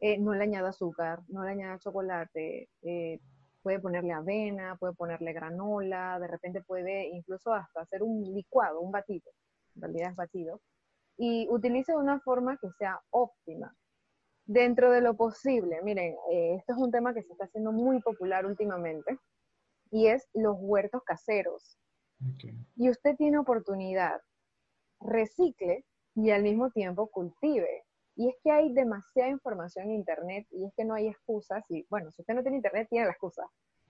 eh, 0.00 0.18
no 0.18 0.34
le 0.34 0.44
añada 0.44 0.70
azúcar, 0.70 1.20
no 1.28 1.44
le 1.44 1.50
añada 1.50 1.78
chocolate, 1.78 2.68
eh, 2.82 3.20
puede 3.62 3.80
ponerle 3.80 4.12
avena, 4.12 4.76
puede 4.76 4.94
ponerle 4.94 5.32
granola, 5.32 6.18
de 6.18 6.26
repente 6.26 6.62
puede 6.62 7.08
incluso 7.08 7.52
hasta 7.52 7.82
hacer 7.82 8.02
un 8.02 8.22
licuado, 8.34 8.80
un 8.80 8.92
batido, 8.92 9.30
en 9.76 9.82
realidad 9.82 10.10
es 10.10 10.16
batido, 10.16 10.60
y 11.16 11.46
utilice 11.50 11.92
de 11.92 11.98
una 11.98 12.20
forma 12.20 12.56
que 12.58 12.70
sea 12.78 12.98
óptima. 13.10 13.74
Dentro 14.46 14.90
de 14.90 15.00
lo 15.00 15.14
posible, 15.16 15.80
miren, 15.82 16.16
eh, 16.30 16.56
esto 16.56 16.72
es 16.72 16.78
un 16.78 16.90
tema 16.90 17.14
que 17.14 17.22
se 17.22 17.32
está 17.32 17.44
haciendo 17.44 17.72
muy 17.72 18.00
popular 18.00 18.46
últimamente 18.46 19.18
y 19.90 20.06
es 20.06 20.26
los 20.34 20.56
huertos 20.58 21.02
caseros. 21.04 21.78
Y 22.76 22.90
usted 22.90 23.16
tiene 23.16 23.38
oportunidad, 23.38 24.20
recicle 25.00 25.84
y 26.14 26.30
al 26.30 26.42
mismo 26.42 26.70
tiempo 26.70 27.08
cultive. 27.08 27.84
Y 28.16 28.28
es 28.28 28.34
que 28.42 28.50
hay 28.50 28.72
demasiada 28.72 29.30
información 29.30 29.86
en 29.86 29.96
Internet 29.96 30.46
y 30.50 30.66
es 30.66 30.74
que 30.76 30.84
no 30.84 30.94
hay 30.94 31.08
excusas. 31.08 31.64
Y 31.70 31.86
bueno, 31.88 32.10
si 32.12 32.22
usted 32.22 32.34
no 32.34 32.42
tiene 32.42 32.58
Internet, 32.58 32.88
tiene 32.90 33.06
la 33.06 33.12
excusa. 33.12 33.44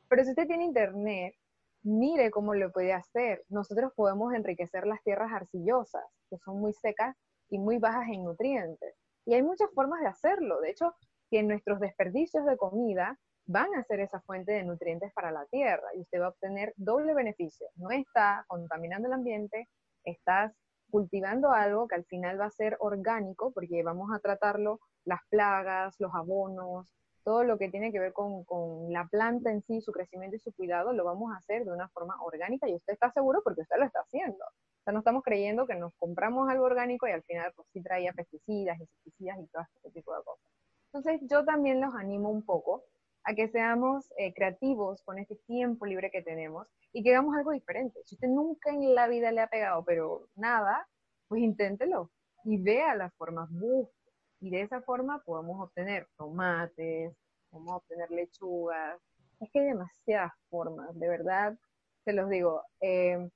Pero 0.08 0.25
si 0.25 0.30
usted 0.30 0.46
tiene 0.46 0.64
Internet, 0.64 1.34
mire 1.82 2.30
cómo 2.30 2.54
lo 2.54 2.70
puede 2.70 2.92
hacer. 2.92 3.44
Nosotros 3.49 3.92
podemos 3.94 4.32
enriquecer 4.34 4.87
las 4.87 5.02
tierras 5.02 5.32
arcillosas, 5.32 6.04
que 6.28 6.38
son 6.38 6.60
muy 6.60 6.72
secas 6.75 7.16
y 7.49 7.58
muy 7.58 7.78
bajas 7.78 8.08
en 8.08 8.25
nutrientes. 8.25 8.94
Y 9.25 9.34
hay 9.34 9.42
muchas 9.42 9.70
formas 9.75 10.00
de 10.00 10.08
hacerlo. 10.08 10.60
De 10.60 10.70
hecho, 10.70 10.94
que 11.30 11.42
nuestros 11.42 11.80
desperdicios 11.80 12.44
de 12.44 12.56
comida 12.56 13.18
van 13.50 13.75
a 13.75 13.83
ser 13.83 13.99
esa 13.99 14.21
fuente 14.21 14.52
de 14.52 14.62
nutrientes 14.62 15.12
para 15.12 15.33
la 15.33 15.45
tierra 15.47 15.88
y 15.95 16.02
usted 16.02 16.21
va 16.21 16.26
a 16.26 16.28
obtener 16.28 16.73
doble 16.76 17.14
beneficio. 17.14 17.66
No 17.75 17.90
está 17.90 18.45
contaminando 18.47 19.09
el 19.09 19.14
ambiente, 19.14 19.69
estás 20.04 20.52
cultivando 20.88 21.50
algo 21.50 21.88
que 21.88 21.97
al 21.97 22.04
final 22.04 22.40
va 22.40 22.47
a 22.47 22.50
ser 22.52 22.76
orgánico 22.78 23.50
porque 23.52 23.83
vamos 23.83 24.11
a 24.14 24.21
tratarlo, 24.21 24.78
las 25.04 25.21
plagas, 25.30 25.97
los 25.99 26.14
abonos, 26.14 26.95
todo 27.25 27.42
lo 27.42 27.59
que 27.59 27.69
tiene 27.69 27.90
que 27.90 27.99
ver 27.99 28.12
con, 28.12 28.45
con, 28.45 28.92
la 28.92 29.09
planta 29.09 29.50
en 29.50 29.62
sí, 29.62 29.80
su 29.80 29.90
crecimiento 29.90 30.37
y 30.37 30.40
su 30.40 30.52
cuidado, 30.52 30.92
lo 30.92 31.04
vamos 31.04 31.33
a 31.33 31.38
hacer 31.38 31.64
de 31.64 31.73
una 31.73 31.88
forma 31.88 32.23
orgánica 32.23 32.69
y 32.69 32.76
usted 32.76 32.92
está 32.92 33.11
seguro 33.11 33.42
porque 33.42 33.62
usted 33.62 33.78
lo 33.78 33.85
está 33.85 33.99
haciendo. 34.00 34.45
O 34.45 34.83
sea, 34.85 34.92
no 34.92 35.00
estamos 35.00 35.25
creyendo 35.25 35.66
que 35.66 35.75
nos 35.75 35.92
compramos 35.97 36.49
algo 36.49 36.66
orgánico 36.66 37.09
y 37.09 37.11
al 37.11 37.25
final 37.25 37.52
pues 37.57 37.66
sí 37.73 37.83
traía 37.83 38.12
pesticidas, 38.12 38.78
insecticidas 38.78 39.38
y 39.40 39.47
todo 39.49 39.64
este 39.75 39.90
tipo 39.90 40.14
de 40.16 40.23
cosas. 40.23 40.47
Entonces 40.92 41.21
yo 41.28 41.45
también 41.45 41.80
los 41.80 41.95
animo 41.95 42.30
un 42.30 42.45
poco 42.45 42.85
a 43.24 43.34
que 43.34 43.48
seamos 43.48 44.10
eh, 44.16 44.32
creativos 44.34 45.02
con 45.02 45.18
este 45.18 45.36
tiempo 45.46 45.86
libre 45.86 46.10
que 46.10 46.22
tenemos 46.22 46.66
y 46.92 47.02
que 47.02 47.10
hagamos 47.10 47.36
algo 47.36 47.52
diferente. 47.52 48.00
Si 48.04 48.14
usted 48.14 48.28
nunca 48.28 48.70
en 48.70 48.94
la 48.94 49.08
vida 49.08 49.32
le 49.32 49.40
ha 49.40 49.48
pegado, 49.48 49.84
pero 49.84 50.28
nada, 50.34 50.88
pues 51.28 51.42
inténtelo 51.42 52.10
y 52.44 52.56
vea 52.58 52.94
las 52.94 53.14
formas, 53.14 53.50
busque. 53.50 53.94
Y 54.40 54.50
de 54.50 54.62
esa 54.62 54.80
forma 54.82 55.22
podemos 55.24 55.60
obtener 55.60 56.08
tomates, 56.16 57.14
podemos 57.50 57.76
obtener 57.76 58.10
lechugas. 58.10 58.98
Es 59.40 59.50
que 59.52 59.60
hay 59.60 59.66
demasiadas 59.66 60.32
formas, 60.48 60.98
de 60.98 61.08
verdad, 61.08 61.58
se 62.04 62.12
los 62.12 62.28
digo. 62.30 62.62
Eh, 62.80 63.28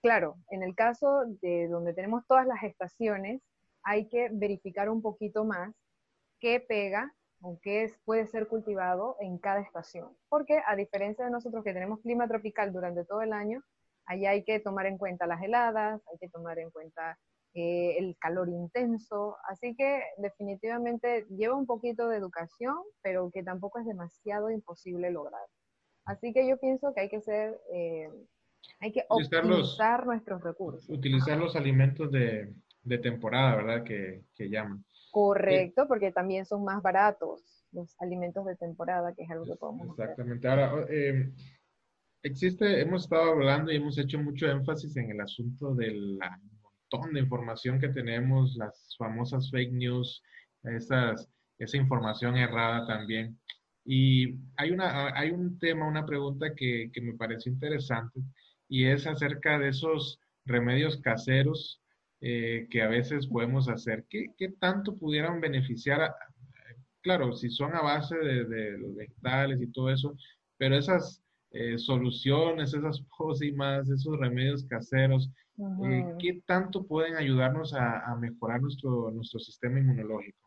Claro, 0.00 0.36
en 0.50 0.62
el 0.62 0.76
caso 0.76 1.24
de 1.42 1.66
donde 1.68 1.92
tenemos 1.92 2.24
todas 2.26 2.46
las 2.46 2.62
estaciones, 2.62 3.42
hay 3.82 4.08
que 4.08 4.28
verificar 4.30 4.88
un 4.88 5.02
poquito 5.02 5.44
más 5.44 5.74
qué 6.40 6.60
pega 6.60 7.12
o 7.40 7.58
qué 7.62 7.92
puede 8.04 8.26
ser 8.26 8.48
cultivado 8.48 9.16
en 9.20 9.38
cada 9.38 9.60
estación. 9.60 10.08
Porque 10.28 10.60
a 10.66 10.76
diferencia 10.76 11.24
de 11.24 11.30
nosotros 11.30 11.64
que 11.64 11.72
tenemos 11.72 12.00
clima 12.00 12.26
tropical 12.28 12.72
durante 12.72 13.04
todo 13.04 13.22
el 13.22 13.32
año, 13.32 13.62
allá 14.06 14.30
hay 14.30 14.44
que 14.44 14.60
tomar 14.60 14.86
en 14.86 14.98
cuenta 14.98 15.26
las 15.26 15.42
heladas, 15.42 16.02
hay 16.10 16.18
que 16.18 16.28
tomar 16.28 16.58
en 16.58 16.70
cuenta 16.70 17.18
eh, 17.54 17.96
el 17.98 18.16
calor 18.18 18.48
intenso, 18.48 19.36
así 19.48 19.74
que 19.76 20.02
definitivamente 20.18 21.26
lleva 21.30 21.56
un 21.56 21.66
poquito 21.66 22.08
de 22.08 22.18
educación, 22.18 22.76
pero 23.02 23.30
que 23.30 23.42
tampoco 23.42 23.78
es 23.78 23.86
demasiado 23.86 24.50
imposible 24.50 25.10
lograr. 25.10 25.46
Así 26.04 26.32
que 26.32 26.48
yo 26.48 26.58
pienso 26.58 26.92
que 26.94 27.02
hay 27.02 27.08
que 27.08 27.20
ser 27.20 27.58
eh, 27.72 28.08
hay 28.80 28.92
que 28.92 29.04
utilizar 29.10 30.06
nuestros 30.06 30.42
recursos. 30.42 30.88
Utilizar 30.88 31.38
los 31.38 31.56
alimentos 31.56 32.10
de, 32.10 32.52
de 32.82 32.98
temporada, 32.98 33.56
¿verdad? 33.56 33.84
Que, 33.84 34.22
que 34.34 34.48
llaman. 34.48 34.84
Correcto, 35.10 35.86
porque 35.88 36.12
también 36.12 36.44
son 36.46 36.64
más 36.64 36.82
baratos 36.82 37.64
los 37.72 37.94
alimentos 38.00 38.44
de 38.46 38.56
temporada, 38.56 39.14
que 39.14 39.24
es 39.24 39.30
algo 39.30 39.44
que 39.44 39.56
podemos 39.56 39.88
Exactamente. 39.90 40.48
Ahora, 40.48 40.86
eh, 40.88 41.30
existe, 42.22 42.80
hemos 42.80 43.04
estado 43.04 43.32
hablando 43.32 43.70
y 43.70 43.76
hemos 43.76 43.98
hecho 43.98 44.18
mucho 44.18 44.46
énfasis 44.46 44.96
en 44.96 45.10
el 45.10 45.20
asunto 45.20 45.74
del 45.74 46.18
montón 46.62 47.12
de 47.12 47.20
información 47.20 47.78
que 47.78 47.88
tenemos, 47.88 48.56
las 48.56 48.94
famosas 48.96 49.50
fake 49.50 49.72
news, 49.72 50.22
esas, 50.64 51.28
esa 51.58 51.76
información 51.76 52.36
errada 52.36 52.86
también. 52.86 53.38
Y 53.84 54.36
hay, 54.56 54.70
una, 54.70 55.18
hay 55.18 55.30
un 55.30 55.58
tema, 55.58 55.86
una 55.86 56.04
pregunta 56.04 56.54
que, 56.54 56.90
que 56.92 57.00
me 57.00 57.14
parece 57.14 57.48
interesante 57.48 58.20
y 58.68 58.86
es 58.86 59.06
acerca 59.06 59.58
de 59.58 59.68
esos 59.68 60.20
remedios 60.44 60.98
caseros 60.98 61.80
eh, 62.20 62.66
que 62.70 62.82
a 62.82 62.88
veces 62.88 63.26
podemos 63.26 63.68
hacer. 63.68 64.04
¿Qué, 64.08 64.26
¿Qué, 64.36 64.50
tanto 64.50 64.96
pudieran 64.96 65.40
beneficiar? 65.40 66.02
A, 66.02 66.16
claro, 67.00 67.34
si 67.34 67.50
son 67.50 67.74
a 67.74 67.82
base 67.82 68.16
de, 68.16 68.44
de, 68.44 68.78
los 68.78 68.94
vegetales 68.94 69.60
y 69.60 69.70
todo 69.72 69.90
eso, 69.90 70.16
pero 70.56 70.76
esas 70.76 71.22
eh, 71.52 71.78
soluciones, 71.78 72.74
esas 72.74 73.00
pócimas, 73.16 73.88
esos 73.88 74.18
remedios 74.18 74.64
caseros, 74.66 75.30
eh, 75.86 76.14
¿qué 76.18 76.42
tanto 76.46 76.86
pueden 76.86 77.16
ayudarnos 77.16 77.72
a, 77.72 78.00
a, 78.00 78.14
mejorar 78.16 78.60
nuestro, 78.60 79.10
nuestro 79.10 79.40
sistema 79.40 79.78
inmunológico? 79.78 80.38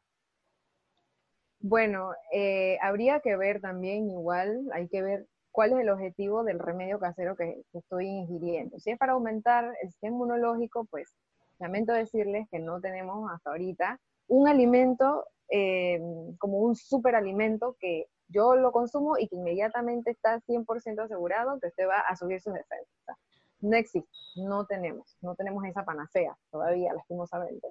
Bueno, 1.59 2.11
eh, 2.33 2.77
habría 2.81 3.19
que 3.19 3.35
ver 3.35 3.61
también 3.61 4.09
igual, 4.09 4.61
hay 4.73 4.87
que 4.87 5.01
ver 5.01 5.27
cuál 5.51 5.73
es 5.73 5.79
el 5.79 5.89
objetivo 5.89 6.43
del 6.43 6.59
remedio 6.59 6.99
casero 6.99 7.35
que, 7.35 7.63
que, 7.71 7.79
estoy 7.79 8.05
ingiriendo. 8.05 8.79
Si 8.79 8.91
es 8.91 8.97
para 8.97 9.13
aumentar 9.13 9.73
el 9.81 9.89
sistema 9.89 10.15
inmunológico, 10.15 10.85
pues 10.85 11.13
lamento 11.61 11.93
decirles 11.93 12.47
que 12.49 12.59
no 12.59 12.81
tenemos 12.81 13.31
hasta 13.31 13.51
ahorita 13.51 13.99
un 14.27 14.47
alimento 14.47 15.25
eh, 15.49 15.99
como 16.37 16.59
un 16.59 16.75
superalimento 16.75 17.75
que 17.79 18.05
yo 18.29 18.55
lo 18.55 18.71
consumo 18.71 19.17
y 19.17 19.27
que 19.27 19.35
inmediatamente 19.35 20.11
está 20.11 20.39
100% 20.39 21.03
asegurado 21.03 21.59
que 21.59 21.67
usted 21.67 21.87
va 21.87 21.99
a 21.99 22.15
subir 22.15 22.39
sus 22.39 22.53
defensas. 22.53 23.17
No 23.59 23.75
existe, 23.75 24.09
no 24.37 24.65
tenemos, 24.65 25.17
no 25.21 25.35
tenemos 25.35 25.63
esa 25.65 25.83
panacea 25.83 26.35
todavía, 26.49 26.93
lastimosamente. 26.93 27.67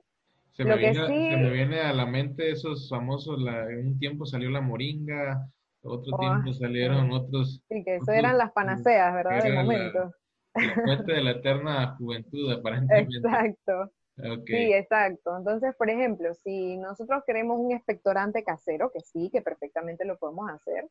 Se, 0.52 0.64
me, 0.64 0.76
viene, 0.76 1.06
sí, 1.06 1.30
se 1.30 1.37
me 1.37 1.50
viene 1.50 1.80
a 1.80 1.92
la 1.92 2.06
mente 2.06 2.50
esos 2.50 2.88
famosos, 2.88 3.40
la, 3.40 3.70
en 3.70 3.87
un 3.87 3.99
tiempo 3.99 4.26
salió 4.26 4.50
la 4.50 4.61
moringa, 4.61 5.49
otro 5.82 6.14
oh, 6.14 6.18
tiempo 6.18 6.52
salieron 6.52 7.11
otros. 7.11 7.62
Sí, 7.68 7.82
que 7.82 7.97
eso 7.97 8.12
eran 8.12 8.37
las 8.37 8.52
panaceas, 8.52 9.14
¿verdad? 9.14 9.42
De 9.42 9.52
momento. 9.52 9.99
La, 9.99 10.11
la 10.54 10.75
fuente 10.75 11.12
de 11.12 11.23
la 11.23 11.30
eterna 11.33 11.97
juventud, 11.97 12.52
aparentemente. 12.52 13.16
Exacto. 13.16 13.90
Okay. 14.19 14.66
Sí, 14.66 14.73
exacto. 14.75 15.37
Entonces, 15.37 15.75
por 15.76 15.88
ejemplo, 15.88 16.35
si 16.35 16.76
nosotros 16.76 17.23
queremos 17.26 17.59
un 17.59 17.73
expectorante 17.73 18.45
casero, 18.45 18.90
que 18.92 19.00
sí, 19.00 19.30
que 19.33 19.40
perfectamente 19.40 20.04
lo 20.04 20.19
podemos 20.19 20.50
hacer, 20.50 20.88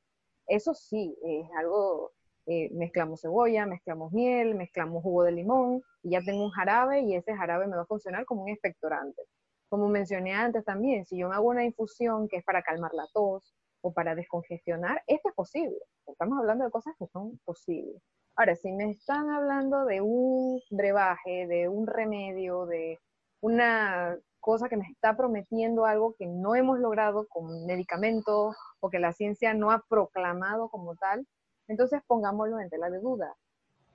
eso 0.47 0.73
sí, 0.73 1.15
es 1.23 1.47
algo, 1.57 2.11
eh, 2.47 2.69
mezclamos 2.71 3.21
cebolla, 3.21 3.67
mezclamos 3.67 4.11
miel, 4.11 4.55
mezclamos 4.55 5.03
jugo 5.03 5.23
de 5.23 5.31
limón, 5.31 5.83
y 6.01 6.11
ya 6.11 6.21
tengo 6.21 6.43
un 6.43 6.51
jarabe 6.51 7.01
y 7.01 7.15
ese 7.15 7.35
jarabe 7.35 7.67
me 7.67 7.75
va 7.75 7.83
a 7.83 7.87
funcionar 7.87 8.25
como 8.25 8.43
un 8.43 8.49
expectorante. 8.49 9.21
Como 9.67 9.87
mencioné 9.87 10.33
antes 10.33 10.65
también, 10.65 11.05
si 11.05 11.19
yo 11.19 11.29
me 11.29 11.35
hago 11.35 11.49
una 11.49 11.63
infusión 11.63 12.27
que 12.27 12.37
es 12.37 12.43
para 12.43 12.63
calmar 12.63 12.91
la 12.93 13.05
tos 13.13 13.53
o 13.81 13.93
para 13.93 14.15
descongestionar, 14.15 15.03
esto 15.05 15.29
es 15.29 15.35
posible. 15.35 15.77
Estamos 16.07 16.39
hablando 16.39 16.65
de 16.65 16.71
cosas 16.71 16.95
que 16.97 17.05
son 17.07 17.39
posibles. 17.45 18.01
Ahora, 18.39 18.55
si 18.55 18.71
me 18.71 18.91
están 18.91 19.29
hablando 19.31 19.83
de 19.83 19.99
un 19.99 20.61
brebaje, 20.69 21.45
de 21.45 21.67
un 21.67 21.85
remedio, 21.85 22.65
de 22.67 22.97
una 23.41 24.17
cosa 24.39 24.69
que 24.69 24.77
me 24.77 24.87
está 24.87 25.17
prometiendo 25.17 25.85
algo 25.85 26.15
que 26.17 26.25
no 26.25 26.55
hemos 26.55 26.79
logrado 26.79 27.27
con 27.27 27.65
medicamentos 27.65 28.55
o 28.79 28.89
que 28.89 28.99
la 28.99 29.11
ciencia 29.11 29.53
no 29.53 29.71
ha 29.71 29.83
proclamado 29.89 30.69
como 30.69 30.95
tal, 30.95 31.27
entonces 31.67 31.99
pongámoslo 32.07 32.61
en 32.61 32.69
tela 32.69 32.89
de 32.89 32.99
duda. 32.99 33.35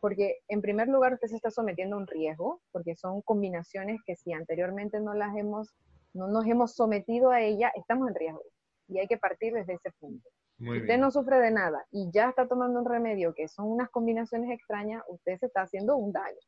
Porque 0.03 0.41
en 0.49 0.61
primer 0.61 0.89
lugar 0.89 1.15
usted 1.15 1.29
se 1.29 1.37
está 1.37 1.51
sometiendo 1.51 1.97
a 1.97 2.01
un 2.01 2.07
riesgo, 2.07 2.61
porque 2.71 2.97
son 2.97 3.23
combinaciones 3.23 4.03
que 4.05 4.15
si 4.15 4.35
anteriormente 4.35 5.01
no 5.01 5.15
las 5.15 5.35
hemos, 5.39 5.75
no 6.13 6.29
nos 6.29 6.45
hemos 6.45 6.75
sometido 6.75 7.31
a 7.31 7.41
ella, 7.41 7.73
estamos 7.77 8.09
en 8.09 8.15
riesgo. 8.15 8.43
Y 8.89 8.99
hay 8.99 9.07
que 9.07 9.17
partir 9.17 9.55
desde 9.55 9.73
ese 9.73 9.91
punto. 9.99 10.29
Muy 10.59 10.77
si 10.77 10.83
usted 10.83 10.87
bien. 10.87 11.01
no 11.01 11.11
sufre 11.11 11.39
de 11.41 11.51
nada 11.51 11.85
y 11.91 12.11
ya 12.13 12.29
está 12.29 12.47
tomando 12.47 12.81
un 12.81 12.87
remedio 12.87 13.35
que 13.35 13.49
son 13.49 13.67
unas 13.67 13.91
combinaciones 13.91 14.51
extrañas, 14.51 15.03
usted 15.09 15.39
se 15.39 15.47
está 15.47 15.63
haciendo 15.63 15.97
un 15.97 16.13
daño. 16.13 16.39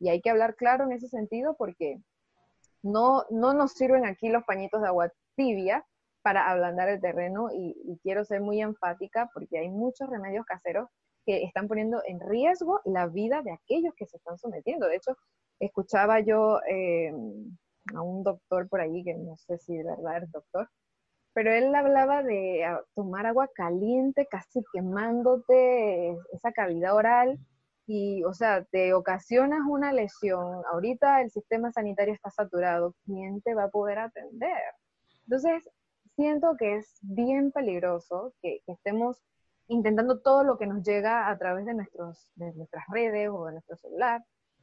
Y 0.00 0.08
hay 0.08 0.20
que 0.20 0.30
hablar 0.30 0.54
claro 0.56 0.84
en 0.84 0.92
ese 0.92 1.08
sentido 1.08 1.56
porque 1.56 1.98
no, 2.82 3.24
no 3.30 3.54
nos 3.54 3.72
sirven 3.72 4.04
aquí 4.04 4.28
los 4.28 4.44
pañitos 4.44 4.82
de 4.82 4.88
agua 4.88 5.10
tibia 5.36 5.84
para 6.22 6.50
ablandar 6.50 6.88
el 6.88 7.00
terreno 7.00 7.48
y, 7.52 7.76
y, 7.84 7.98
quiero 7.98 8.24
ser 8.24 8.40
muy 8.40 8.60
enfática 8.60 9.30
porque 9.34 9.58
hay 9.58 9.68
muchos 9.68 10.08
remedios 10.08 10.46
caseros 10.46 10.88
que 11.26 11.42
están 11.42 11.68
poniendo 11.68 12.02
en 12.06 12.20
riesgo 12.20 12.80
la 12.84 13.06
vida 13.06 13.42
de 13.42 13.52
aquellos 13.52 13.94
que 13.94 14.06
se 14.06 14.16
están 14.16 14.38
sometiendo. 14.38 14.86
De 14.86 14.96
hecho, 14.96 15.16
escuchaba 15.60 16.20
yo 16.20 16.60
eh, 16.68 17.12
a 17.94 18.02
un 18.02 18.22
doctor 18.22 18.68
por 18.68 18.80
ahí, 18.80 19.04
que 19.04 19.14
no 19.14 19.36
sé 19.36 19.58
si 19.58 19.76
de 19.76 19.84
verdad 19.84 20.22
es 20.22 20.32
doctor, 20.32 20.68
pero 21.34 21.52
él 21.52 21.74
hablaba 21.74 22.22
de 22.22 22.64
tomar 22.94 23.26
agua 23.26 23.48
caliente, 23.54 24.26
casi 24.30 24.64
quemándote 24.72 26.16
esa 26.32 26.52
cavidad 26.52 26.94
oral 26.94 27.38
y, 27.86 28.22
o 28.24 28.32
sea, 28.32 28.64
te 28.64 28.94
ocasionas 28.94 29.60
una 29.68 29.92
lesión, 29.92 30.62
ahorita 30.72 31.20
el 31.20 31.30
sistema 31.30 31.72
sanitario 31.72 32.14
está 32.14 32.30
saturado, 32.30 32.94
¿quién 33.04 33.42
te 33.42 33.54
va 33.54 33.64
a 33.64 33.68
poder 33.68 33.98
atender? 33.98 34.56
Entonces, 35.24 35.68
siento 36.14 36.56
que 36.56 36.76
es 36.76 36.98
bien 37.02 37.50
peligroso 37.50 38.32
que, 38.40 38.60
que 38.64 38.72
estemos 38.72 39.22
intentando 39.66 40.20
todo 40.20 40.44
lo 40.44 40.56
que 40.56 40.66
nos 40.66 40.82
llega 40.82 41.28
a 41.28 41.36
través 41.36 41.66
de, 41.66 41.74
nuestros, 41.74 42.30
de 42.36 42.52
nuestras 42.52 42.84
redes 42.90 43.28
o 43.30 43.46
de 43.46 43.52
nuestro 43.52 43.76
celular, 43.76 44.22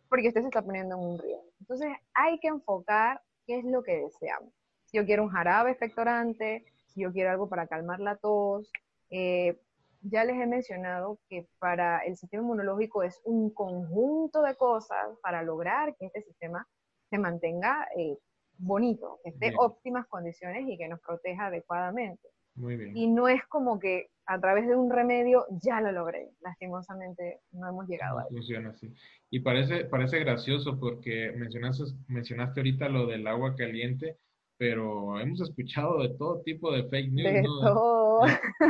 porque 0.10 0.29
usted 0.29 0.41
se 0.41 0.47
está 0.47 0.62
poniendo 0.62 0.95
en 0.95 1.01
un 1.01 1.19
riesgo. 1.19 1.51
Entonces, 1.60 1.89
hay 2.13 2.39
que 2.39 2.47
enfocar 2.47 3.21
qué 3.45 3.60
es 3.60 3.65
lo 3.65 3.84
que 3.84 3.97
deseamos. 3.97 4.53
Si 4.91 4.97
yo 4.97 5.06
quiero 5.06 5.23
un 5.23 5.30
jarabe 5.30 5.71
expectorante, 5.71 6.65
si 6.88 7.01
yo 7.01 7.13
quiero 7.13 7.32
algo 7.32 7.47
para 7.47 7.67
calmar 7.67 8.01
la 8.01 8.17
tos, 8.17 8.69
eh, 9.10 9.58
ya 10.01 10.25
les 10.25 10.36
he 10.36 10.47
mencionado 10.47 11.19
que 11.30 11.47
para 11.60 11.99
el 11.99 12.17
sistema 12.17 12.43
inmunológico 12.43 13.04
es 13.04 13.21
un 13.23 13.54
conjunto 13.54 14.41
de 14.41 14.56
cosas 14.56 15.17
para 15.21 15.43
lograr 15.43 15.95
que 15.95 16.08
este 16.08 16.21
sistema 16.23 16.67
se 17.10 17.19
mantenga 17.19 17.88
eh, 17.97 18.17
bonito, 18.58 19.19
que 19.23 19.30
esté 19.30 19.47
en 19.47 19.56
óptimas 19.58 20.08
condiciones 20.08 20.67
y 20.67 20.77
que 20.77 20.88
nos 20.89 20.99
proteja 20.99 21.45
adecuadamente. 21.47 22.27
Muy 22.56 22.75
bien. 22.75 22.97
Y 22.97 23.08
no 23.08 23.30
es 23.30 23.45
como 23.45 23.80
que 23.80 24.10
a 24.25 24.39
través 24.41 24.67
de 24.67 24.75
un 24.75 24.91
remedio 24.91 25.45
ya 25.51 25.80
lo 25.80 25.91
logré. 25.93 26.32
Lastimosamente 26.41 27.39
no 27.54 27.69
hemos 27.69 27.88
llegado 27.88 28.15
no 28.15 28.19
a 28.19 28.23
eso. 28.23 28.34
Funciona 28.34 28.69
así. 28.71 28.93
Y 29.30 29.39
parece, 29.39 29.86
parece 29.86 30.19
gracioso 30.19 30.77
porque 30.80 31.32
mencionaste, 31.38 31.84
mencionaste 32.08 32.60
ahorita 32.60 32.89
lo 32.89 33.06
del 33.08 33.25
agua 33.27 33.56
caliente 33.56 34.17
pero 34.62 35.19
hemos 35.19 35.41
escuchado 35.41 36.04
de 36.04 36.10
todo 36.19 36.43
tipo 36.43 36.71
de 36.71 36.84
fake 36.84 37.12
news. 37.13 37.34
De 37.34 37.41
¿no? 37.41 37.62
todo. 37.62 38.19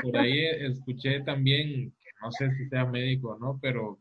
Por 0.03 0.17
ahí 0.17 0.39
escuché 0.61 1.19
también, 1.19 1.91
que 1.91 2.09
no 2.21 2.31
sé 2.31 2.49
si 2.51 2.65
sea 2.69 2.85
médico 2.85 3.31
o 3.31 3.39
no, 3.39 3.59
pero 3.61 3.99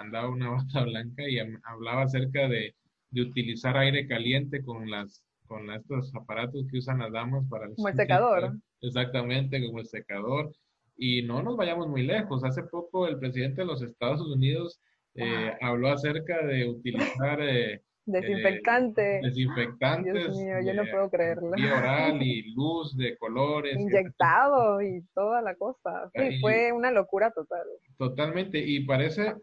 andaba 0.00 0.30
una 0.30 0.48
bata 0.56 0.84
blanca 0.84 1.28
y 1.28 1.38
hablaba 1.38 2.04
acerca 2.04 2.48
de, 2.48 2.74
de 3.10 3.20
utilizar 3.20 3.76
aire 3.76 4.08
caliente 4.08 4.64
con 4.64 4.90
las 4.90 5.22
con 5.44 5.70
estos 5.70 6.10
aparatos 6.14 6.66
que 6.70 6.78
usan 6.78 7.00
las 7.00 7.12
damas 7.12 7.44
para... 7.50 7.68
Como 7.74 7.88
el 7.88 7.94
secador. 7.94 8.56
Exactamente, 8.80 9.64
como 9.64 9.78
el 9.80 9.86
secador. 9.86 10.56
Y 10.96 11.22
no 11.22 11.42
nos 11.42 11.58
vayamos 11.58 11.86
muy 11.86 12.02
lejos. 12.02 12.44
Hace 12.44 12.62
poco 12.62 13.06
el 13.06 13.18
presidente 13.18 13.60
de 13.60 13.66
los 13.66 13.82
Estados 13.82 14.22
Unidos 14.22 14.80
eh, 15.14 15.52
habló 15.60 15.90
acerca 15.90 16.44
de 16.46 16.66
utilizar 16.66 17.40
eh, 17.42 17.82
Desinfectante. 18.06 19.18
Eh, 19.18 19.20
desinfectantes. 19.22 20.14
Dios 20.14 20.36
mío, 20.38 20.54
yo 20.64 20.74
no 20.74 20.88
puedo 20.90 21.10
creerlo. 21.10 21.50
Vía 21.56 21.76
oral 21.76 22.22
y 22.22 22.54
luz 22.54 22.96
de 22.96 23.16
colores. 23.18 23.76
Inyectado 23.76 24.80
y 24.80 25.02
toda 25.12 25.42
la 25.42 25.56
cosa. 25.56 26.08
Sí, 26.14 26.36
y, 26.36 26.40
fue 26.40 26.72
una 26.72 26.92
locura 26.92 27.32
total. 27.32 27.66
Totalmente. 27.98 28.58
Y 28.58 28.84
parece, 28.86 29.34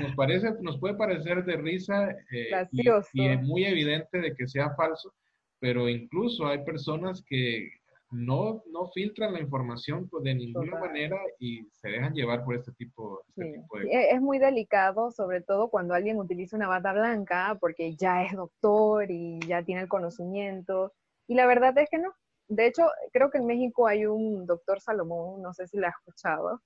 nos 0.00 0.14
parece, 0.14 0.52
nos 0.60 0.78
puede 0.78 0.94
parecer 0.94 1.44
de 1.44 1.56
risa 1.56 2.10
eh, 2.30 2.68
y, 2.70 2.88
y 3.12 3.26
es 3.26 3.42
muy 3.42 3.64
evidente 3.64 4.20
de 4.20 4.34
que 4.34 4.46
sea 4.46 4.70
falso, 4.76 5.12
pero 5.58 5.88
incluso 5.88 6.46
hay 6.46 6.64
personas 6.64 7.24
que 7.26 7.68
no, 8.12 8.62
no 8.70 8.88
filtran 8.88 9.32
la 9.32 9.40
información 9.40 10.08
pues, 10.08 10.24
de 10.24 10.34
ninguna 10.34 10.72
Total. 10.72 10.88
manera 10.88 11.18
y 11.38 11.64
se 11.72 11.88
dejan 11.88 12.14
llevar 12.14 12.44
por 12.44 12.54
este 12.54 12.72
tipo, 12.72 13.22
este 13.28 13.44
sí. 13.44 13.52
tipo 13.52 13.78
de 13.78 13.84
sí, 13.84 13.90
Es 13.92 14.20
muy 14.20 14.38
delicado, 14.38 15.10
sobre 15.10 15.40
todo 15.40 15.68
cuando 15.68 15.94
alguien 15.94 16.18
utiliza 16.18 16.56
una 16.56 16.68
bata 16.68 16.92
blanca, 16.92 17.56
porque 17.60 17.96
ya 17.96 18.22
es 18.24 18.32
doctor 18.32 19.10
y 19.10 19.40
ya 19.46 19.62
tiene 19.62 19.82
el 19.82 19.88
conocimiento. 19.88 20.92
Y 21.26 21.34
la 21.34 21.46
verdad 21.46 21.76
es 21.78 21.88
que 21.90 21.98
no. 21.98 22.12
De 22.48 22.66
hecho, 22.66 22.86
creo 23.12 23.30
que 23.30 23.38
en 23.38 23.46
México 23.46 23.86
hay 23.86 24.04
un 24.04 24.46
doctor 24.46 24.80
Salomón, 24.80 25.40
no 25.40 25.54
sé 25.54 25.66
si 25.66 25.78
lo 25.78 25.86
has 25.86 25.94
escuchado, 25.94 26.60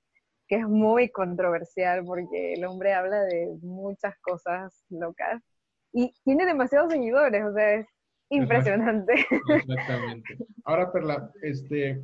que 0.48 0.56
es 0.56 0.68
muy 0.68 1.10
controversial 1.10 2.04
porque 2.04 2.54
el 2.54 2.64
hombre 2.64 2.94
habla 2.94 3.22
de 3.22 3.56
muchas 3.62 4.18
cosas 4.20 4.84
locas 4.88 5.42
y 5.92 6.12
tiene 6.24 6.44
demasiados 6.44 6.92
seguidores, 6.92 7.44
o 7.44 7.52
sea, 7.52 7.74
es 7.74 7.86
Impresionante. 8.30 9.14
Exactamente. 9.48 10.36
Ahora, 10.64 10.92
Perla, 10.92 11.30
este, 11.42 12.02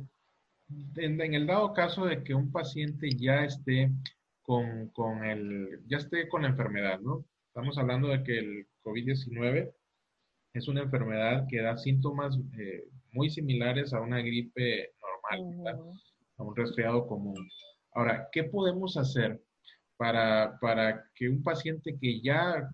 en, 0.95 1.21
en, 1.21 1.33
el 1.33 1.47
dado 1.47 1.73
caso 1.73 2.05
de 2.05 2.23
que 2.23 2.33
un 2.33 2.51
paciente 2.51 3.09
ya 3.17 3.43
esté 3.43 3.91
con, 4.41 4.89
con 4.89 5.23
el, 5.23 5.81
ya 5.87 5.97
esté 5.97 6.27
con 6.27 6.43
la 6.43 6.49
enfermedad, 6.49 6.99
¿no? 6.99 7.25
Estamos 7.47 7.77
hablando 7.77 8.07
de 8.09 8.23
que 8.23 8.39
el 8.39 8.67
COVID-19 8.83 9.73
es 10.53 10.67
una 10.67 10.81
enfermedad 10.81 11.45
que 11.49 11.61
da 11.61 11.77
síntomas 11.77 12.37
eh, 12.57 12.85
muy 13.11 13.29
similares 13.29 13.93
a 13.93 14.01
una 14.01 14.21
gripe 14.21 14.91
normal, 15.33 15.75
a 16.37 16.43
un 16.43 16.55
resfriado 16.55 17.07
común. 17.07 17.49
Ahora, 17.93 18.27
¿qué 18.31 18.43
podemos 18.43 18.97
hacer 18.97 19.41
para, 19.97 20.57
para 20.59 21.05
que 21.15 21.29
un 21.29 21.43
paciente 21.43 21.97
que 21.99 22.21
ya, 22.21 22.69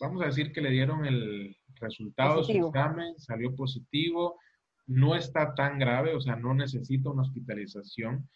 vamos 0.00 0.22
a 0.22 0.26
decir 0.26 0.52
que 0.52 0.60
le 0.60 0.70
dieron 0.70 1.04
el 1.04 1.56
resultado 1.80 2.38
de 2.38 2.44
su 2.44 2.66
examen, 2.66 3.18
salió 3.18 3.54
positivo, 3.54 4.38
no 4.86 5.16
está 5.16 5.54
tan 5.54 5.78
grave, 5.78 6.14
o 6.14 6.20
sea, 6.20 6.36
no 6.36 6.54
necesita 6.54 7.10
una 7.10 7.22
hospitalización, 7.22 8.28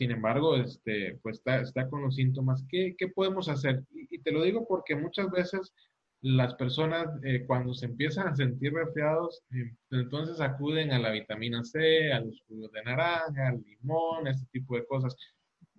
sin 0.00 0.12
embargo, 0.12 0.56
este, 0.56 1.18
pues 1.22 1.38
está, 1.38 1.60
está 1.60 1.88
con 1.88 2.02
los 2.02 2.14
síntomas. 2.14 2.64
¿Qué, 2.70 2.94
qué 2.96 3.08
podemos 3.08 3.48
hacer? 3.48 3.84
Y, 3.92 4.18
te 4.20 4.32
lo 4.32 4.42
digo 4.42 4.66
porque 4.66 4.96
muchas 4.96 5.30
veces 5.30 5.74
las 6.22 6.54
personas 6.54 7.06
eh, 7.22 7.44
cuando 7.46 7.74
se 7.74 7.86
empiezan 7.86 8.28
a 8.28 8.34
sentir 8.34 8.72
resfriados, 8.72 9.42
eh, 9.52 9.74
entonces 9.90 10.40
acuden 10.40 10.92
a 10.92 10.98
la 10.98 11.10
vitamina 11.10 11.62
C, 11.64 12.12
a 12.12 12.20
los 12.20 12.42
jugos 12.46 12.72
de 12.72 12.82
naranja, 12.82 13.48
al 13.48 13.62
limón, 13.62 14.26
este 14.26 14.46
tipo 14.52 14.76
de 14.76 14.86
cosas. 14.86 15.14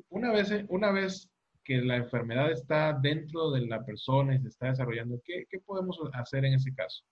Una 0.10 0.32
vez, 0.32 0.52
una 0.67 0.91
vez 0.91 1.31
que 1.63 1.78
la 1.78 1.97
enfermedad 1.97 2.52
está 2.52 2.93
dentro 2.93 3.52
de 3.52 3.62
la 3.67 3.84
persona 3.84 4.36
y 4.36 4.39
se 4.39 4.47
está 4.47 4.67
desarrollando, 4.67 5.19
¿qué, 5.24 5.45
podemos 5.65 6.00
hacer 6.13 6.45
en 6.45 6.54
ese 6.54 6.74
caso? 6.74 7.04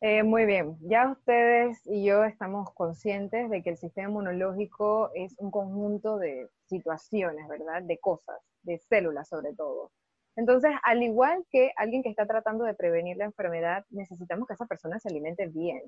Eh, 0.00 0.22
muy 0.22 0.44
bien, 0.44 0.76
ya 0.80 1.10
ustedes 1.10 1.80
y 1.86 2.04
yo 2.04 2.24
estamos 2.24 2.70
conscientes 2.74 3.48
de 3.48 3.62
que 3.62 3.70
el 3.70 3.78
sistema 3.78 4.10
inmunológico 4.10 5.10
es 5.14 5.34
un 5.38 5.50
conjunto 5.50 6.18
de 6.18 6.50
situaciones, 6.66 7.48
¿verdad? 7.48 7.82
De 7.82 7.98
cosas, 7.98 8.36
de 8.62 8.78
células 8.78 9.28
sobre 9.28 9.54
todo. 9.54 9.92
Entonces, 10.36 10.72
al 10.82 11.02
igual 11.02 11.46
que 11.50 11.72
alguien 11.76 12.02
que 12.02 12.10
está 12.10 12.26
tratando 12.26 12.64
de 12.64 12.74
prevenir 12.74 13.16
la 13.16 13.24
enfermedad, 13.24 13.86
necesitamos 13.90 14.46
que 14.46 14.54
esa 14.54 14.66
persona 14.66 14.98
se 14.98 15.08
alimente 15.08 15.46
bien. 15.46 15.82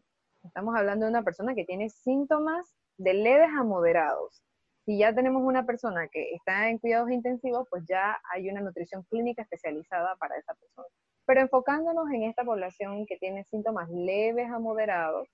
Estamos 0.45 0.77
hablando 0.77 1.05
de 1.05 1.11
una 1.11 1.25
persona 1.25 1.55
que 1.55 1.65
tiene 1.65 1.91
síntomas 1.91 2.75
de 2.97 3.15
leves 3.15 3.51
a 3.59 3.65
moderados. 3.65 4.43
Si 4.87 4.99
ya 4.99 5.13
tenemos 5.13 5.43
una 5.43 5.67
persona 5.67 6.07
que 6.07 6.33
está 6.33 6.69
en 6.69 6.79
cuidados 6.79 7.11
intensivos, 7.11 7.67
pues 7.69 7.85
ya 7.89 8.21
hay 8.33 8.49
una 8.49 8.61
nutrición 8.61 9.03
clínica 9.11 9.43
especializada 9.43 10.15
para 10.15 10.39
esa 10.39 10.55
persona. 10.55 10.87
Pero 11.27 11.41
enfocándonos 11.41 12.09
en 12.13 12.23
esta 12.23 12.45
población 12.45 13.05
que 13.05 13.17
tiene 13.17 13.43
síntomas 13.43 13.91
leves 13.91 14.49
a 14.49 14.61
moderados, 14.61 15.29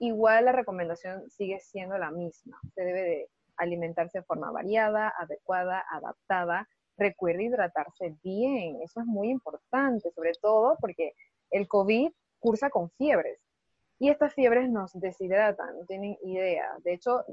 igual 0.00 0.46
la 0.46 0.52
recomendación 0.52 1.30
sigue 1.30 1.60
siendo 1.60 1.96
la 1.98 2.10
misma. 2.10 2.58
Se 2.74 2.82
debe 2.82 3.02
de 3.02 3.30
alimentarse 3.58 4.18
de 4.18 4.24
forma 4.24 4.50
variada, 4.50 5.14
adecuada, 5.16 5.84
adaptada. 5.88 6.68
Recuerde 6.98 7.44
hidratarse 7.44 8.16
bien, 8.24 8.82
eso 8.82 8.98
es 8.98 9.06
muy 9.06 9.30
importante, 9.30 10.10
sobre 10.10 10.32
todo 10.42 10.78
porque 10.80 11.12
el 11.52 11.68
COVID 11.68 12.10
cursa 12.40 12.70
con 12.70 12.90
fiebres. 12.98 13.38
Y 14.00 14.08
estas 14.10 14.34
fiebres 14.34 14.68
nos 14.68 14.92
deshidratan, 14.94 15.78
no 15.78 15.86
tienen 15.86 16.18
idea. 16.24 16.72
De 16.82 16.94
hecho, 16.94 17.24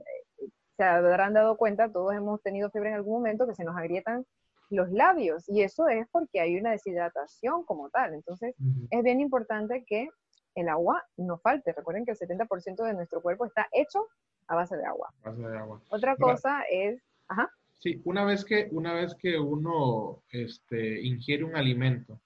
se 0.77 0.83
habrán 0.83 1.33
dado 1.33 1.57
cuenta, 1.57 1.91
todos 1.91 2.13
hemos 2.13 2.41
tenido 2.41 2.69
fiebre 2.71 2.89
en 2.89 2.95
algún 2.95 3.13
momento, 3.13 3.47
que 3.47 3.55
se 3.55 3.63
nos 3.63 3.77
agrietan 3.77 4.25
los 4.69 4.91
labios 4.91 5.47
y 5.47 5.61
eso 5.61 5.87
es 5.87 6.07
porque 6.11 6.39
hay 6.39 6.57
una 6.57 6.71
deshidratación 6.71 7.63
como 7.63 7.89
tal. 7.89 8.13
Entonces, 8.13 8.55
es 8.89 9.03
bien 9.03 9.19
importante 9.19 9.83
que 9.85 10.09
el 10.55 10.69
agua 10.69 11.03
no 11.17 11.37
falte. 11.37 11.73
Recuerden 11.73 12.05
que 12.05 12.11
el 12.11 12.17
70% 12.17 12.83
de 12.83 12.93
nuestro 12.93 13.21
cuerpo 13.21 13.45
está 13.45 13.67
hecho 13.71 14.07
a 14.47 14.55
base 14.55 14.75
de 14.77 14.85
agua. 14.85 15.13
Otra 15.89 16.15
cosa 16.15 16.63
es, 16.69 17.01
ajá. 17.27 17.49
Sí, 17.79 18.01
una 18.05 18.23
vez 18.23 18.45
que, 18.45 18.69
una 18.71 18.93
vez 18.93 19.13
que 19.15 19.37
uno 19.37 20.23
este, 20.29 21.01
ingiere 21.01 21.43
un 21.43 21.55
alimento, 21.55 22.19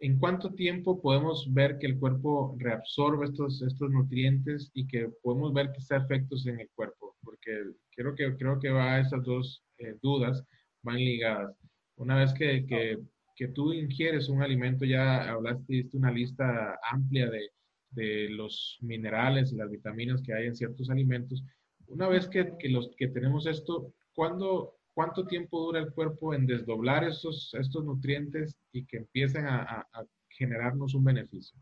¿en 0.00 0.18
cuánto 0.18 0.54
tiempo 0.54 1.00
podemos 1.00 1.52
ver 1.52 1.78
que 1.78 1.86
el 1.86 1.98
cuerpo 1.98 2.56
reabsorbe 2.58 3.26
estos, 3.26 3.62
estos 3.62 3.90
nutrientes 3.90 4.70
y 4.74 4.86
que 4.86 5.08
podemos 5.22 5.52
ver 5.52 5.72
que 5.72 5.78
está 5.78 5.96
efectos 5.96 6.46
en 6.46 6.60
el 6.60 6.68
cuerpo? 6.74 7.16
Porque 7.22 7.62
creo 7.94 8.14
que, 8.14 8.36
creo 8.36 8.58
que 8.60 8.70
va 8.70 8.94
a 8.94 9.00
esas 9.00 9.24
dos 9.24 9.64
eh, 9.78 9.96
dudas 10.02 10.44
van 10.82 10.96
ligadas. 10.96 11.54
Una 11.96 12.16
vez 12.16 12.32
que, 12.32 12.64
que, 12.66 12.98
que, 13.34 13.48
tú 13.48 13.72
ingieres 13.72 14.28
un 14.28 14.42
alimento, 14.42 14.84
ya 14.84 15.30
hablaste, 15.30 15.64
diste 15.74 15.96
una 15.96 16.12
lista 16.12 16.78
amplia 16.90 17.28
de, 17.28 17.50
de, 17.90 18.28
los 18.30 18.78
minerales 18.80 19.52
y 19.52 19.56
las 19.56 19.70
vitaminas 19.70 20.22
que 20.22 20.32
hay 20.32 20.46
en 20.46 20.56
ciertos 20.56 20.90
alimentos. 20.90 21.42
Una 21.88 22.08
vez 22.08 22.28
que, 22.28 22.52
que 22.58 22.68
los, 22.68 22.90
que 22.96 23.08
tenemos 23.08 23.46
esto, 23.46 23.92
¿cuándo, 24.14 24.77
¿cuánto 24.98 25.28
tiempo 25.28 25.60
dura 25.60 25.78
el 25.78 25.92
cuerpo 25.94 26.34
en 26.34 26.44
desdoblar 26.44 27.04
estos, 27.04 27.54
nutrientes 27.84 28.58
y 28.72 28.84
que 28.84 28.96
empiecen 28.96 29.46
a, 29.46 29.86
generarnos 30.28 30.92
un 30.92 31.04
beneficio? 31.04 31.56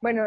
Bueno, 0.00 0.22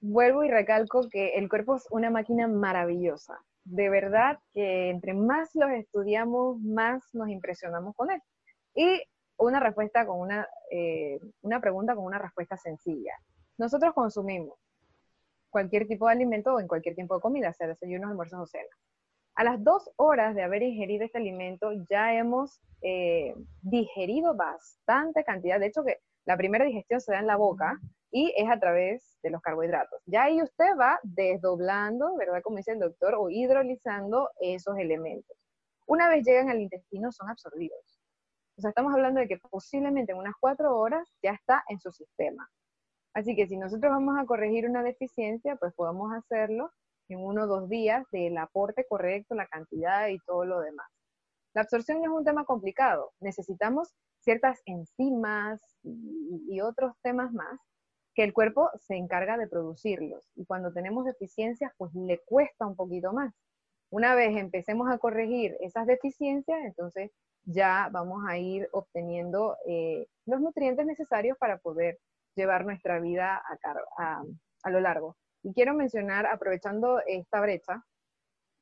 vuelvo 0.00 0.44
y 0.44 0.50
recalco 0.50 1.08
que 1.10 1.34
el 1.34 1.48
cuerpo 1.48 1.74
es 1.74 1.88
una 1.90 2.10
máquina 2.10 2.46
maravillosa 2.46 3.40
de 3.64 3.90
verdad 3.90 4.38
que 4.54 4.90
entre 4.90 5.14
más 5.14 5.50
los 5.54 5.68
estudiamos, 5.70 6.60
más 6.60 7.02
nos 7.12 7.28
impresionamos 7.28 7.96
con 7.96 8.12
él. 8.12 8.22
Y 8.76 9.02
una 9.36 9.58
respuesta 9.58 10.06
con 10.06 10.20
una, 10.20 10.46
eh, 10.70 11.18
pregunta 11.60 11.96
con 11.96 12.04
una 12.04 12.20
respuesta 12.20 12.56
sencilla. 12.56 13.14
Nosotros 13.58 13.92
consumimos 13.94 14.56
cualquier 15.50 15.88
tipo 15.88 16.06
de 16.06 16.12
alimento 16.12 16.54
o 16.54 16.60
en 16.60 16.68
cualquier 16.68 16.94
tipo 16.94 17.16
de 17.16 17.20
comida, 17.20 17.52
sea 17.52 17.66
desayunos, 17.66 18.10
almuerzos 18.10 18.38
o 18.38 18.46
cenas. 18.46 18.78
A 19.36 19.44
las 19.44 19.62
dos 19.62 19.90
horas 19.96 20.34
de 20.34 20.42
haber 20.42 20.62
ingerido 20.62 21.04
este 21.04 21.18
alimento 21.18 21.70
ya 21.90 22.14
hemos 22.14 22.62
eh, 22.80 23.34
digerido 23.60 24.34
bastante 24.34 25.24
cantidad. 25.24 25.60
De 25.60 25.66
hecho, 25.66 25.84
que 25.84 25.98
la 26.24 26.38
primera 26.38 26.64
digestión 26.64 27.02
se 27.02 27.12
da 27.12 27.18
en 27.18 27.26
la 27.26 27.36
boca 27.36 27.78
y 28.10 28.32
es 28.34 28.48
a 28.48 28.58
través 28.58 29.18
de 29.22 29.28
los 29.28 29.42
carbohidratos. 29.42 30.00
Ya 30.06 30.24
ahí 30.24 30.40
usted 30.40 30.74
va 30.80 30.98
desdoblando, 31.02 32.16
¿verdad? 32.16 32.40
Como 32.42 32.56
dice 32.56 32.72
el 32.72 32.78
doctor, 32.78 33.14
o 33.14 33.28
hidrolizando 33.28 34.30
esos 34.40 34.78
elementos. 34.78 35.36
Una 35.86 36.08
vez 36.08 36.24
llegan 36.24 36.48
al 36.48 36.62
intestino 36.62 37.12
son 37.12 37.28
absorbidos. 37.28 38.00
O 38.56 38.62
sea, 38.62 38.70
estamos 38.70 38.94
hablando 38.94 39.20
de 39.20 39.28
que 39.28 39.36
posiblemente 39.36 40.12
en 40.12 40.18
unas 40.18 40.34
cuatro 40.40 40.78
horas 40.78 41.12
ya 41.22 41.32
está 41.32 41.62
en 41.68 41.78
su 41.78 41.92
sistema. 41.92 42.48
Así 43.12 43.36
que 43.36 43.46
si 43.46 43.58
nosotros 43.58 43.92
vamos 43.92 44.18
a 44.18 44.24
corregir 44.24 44.66
una 44.66 44.82
deficiencia, 44.82 45.56
pues 45.56 45.74
podemos 45.74 46.10
hacerlo 46.14 46.70
en 47.08 47.20
uno 47.20 47.44
o 47.44 47.46
dos 47.46 47.68
días 47.68 48.04
del 48.10 48.36
aporte 48.38 48.84
correcto, 48.88 49.34
la 49.34 49.46
cantidad 49.46 50.08
y 50.08 50.18
todo 50.20 50.44
lo 50.44 50.60
demás. 50.60 50.86
La 51.54 51.62
absorción 51.62 52.02
es 52.02 52.10
un 52.10 52.24
tema 52.24 52.44
complicado. 52.44 53.12
Necesitamos 53.20 53.94
ciertas 54.20 54.60
enzimas 54.66 55.60
y, 55.82 56.60
otros 56.60 56.92
temas 57.02 57.32
más 57.32 57.58
que 58.14 58.24
el 58.24 58.32
cuerpo 58.32 58.70
se 58.80 58.96
encarga 58.96 59.38
de 59.38 59.46
producirlos. 59.46 60.28
Y 60.34 60.44
cuando 60.44 60.72
tenemos 60.72 61.04
deficiencias, 61.04 61.72
pues 61.76 61.94
le 61.94 62.18
cuesta 62.24 62.66
un 62.66 62.76
poquito 62.76 63.12
más. 63.12 63.32
Una 63.90 64.14
vez 64.14 64.36
empecemos 64.36 64.90
a 64.90 64.98
corregir 64.98 65.56
esas 65.60 65.86
deficiencias, 65.86 66.58
entonces 66.64 67.10
ya 67.44 67.88
vamos 67.92 68.24
a 68.28 68.36
ir 68.36 68.68
obteniendo 68.72 69.56
eh, 69.66 70.06
los 70.26 70.40
nutrientes 70.40 70.84
necesarios 70.86 71.38
para 71.38 71.58
poder 71.58 71.98
llevar 72.34 72.64
nuestra 72.64 73.00
vida 73.00 73.42
a 74.62 74.70
lo 74.70 74.80
largo. 74.80 75.16
Y 75.46 75.52
quiero 75.52 75.74
mencionar, 75.74 76.26
aprovechando 76.26 77.00
esta 77.06 77.40
brecha, 77.40 77.84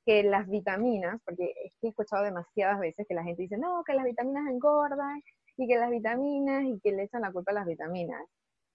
que 0.04 0.22
las 0.22 0.46
vitaminas, 0.46 1.18
porque 1.24 1.54
he 1.80 1.88
escuchado 1.88 2.24
demasiadas 2.24 2.78
veces 2.78 3.06
que 3.08 3.14
la 3.14 3.24
gente 3.24 3.40
dice, 3.40 3.56
no, 3.56 3.82
que 3.84 3.94
las 3.94 4.04
vitaminas 4.04 4.46
engordan, 4.50 5.22
y 5.56 5.66
que 5.66 5.78
las 5.78 5.90
vitaminas 5.90 6.64
y 6.64 6.78
que 6.80 6.92
le 6.92 7.04
echan 7.04 7.22
la 7.22 7.32
culpa 7.32 7.52
a 7.52 7.54
las 7.54 7.66
vitaminas. 7.66 8.20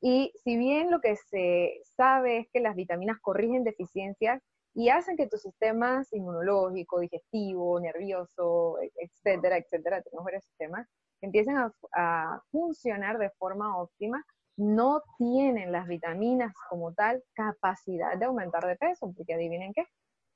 Y 0.01 0.31
si 0.43 0.57
bien 0.57 0.89
lo 0.89 1.01
que 1.01 1.17
se 1.17 1.81
sabe 1.83 2.39
es 2.39 2.47
que 2.51 2.61
las 2.61 2.75
vitaminas 2.75 3.19
corrigen 3.21 3.63
deficiencias 3.63 4.41
y 4.73 4.89
hacen 4.89 5.15
que 5.15 5.27
tu 5.27 5.37
sistema 5.37 6.01
inmunológico, 6.11 7.01
digestivo, 7.01 7.79
nervioso, 7.79 8.77
etcétera, 8.95 9.57
etcétera, 9.57 10.01
tenemos 10.01 10.25
varios 10.25 10.45
sistemas, 10.45 10.87
empiecen 11.21 11.57
a, 11.57 11.71
a 11.93 12.41
funcionar 12.49 13.19
de 13.19 13.29
forma 13.37 13.77
óptima, 13.77 14.25
no 14.59 15.01
tienen 15.17 15.71
las 15.71 15.87
vitaminas 15.87 16.53
como 16.69 16.93
tal 16.93 17.23
capacidad 17.33 18.17
de 18.17 18.25
aumentar 18.25 18.65
de 18.65 18.75
peso, 18.75 19.11
porque 19.15 19.33
adivinen 19.33 19.73
qué, 19.73 19.85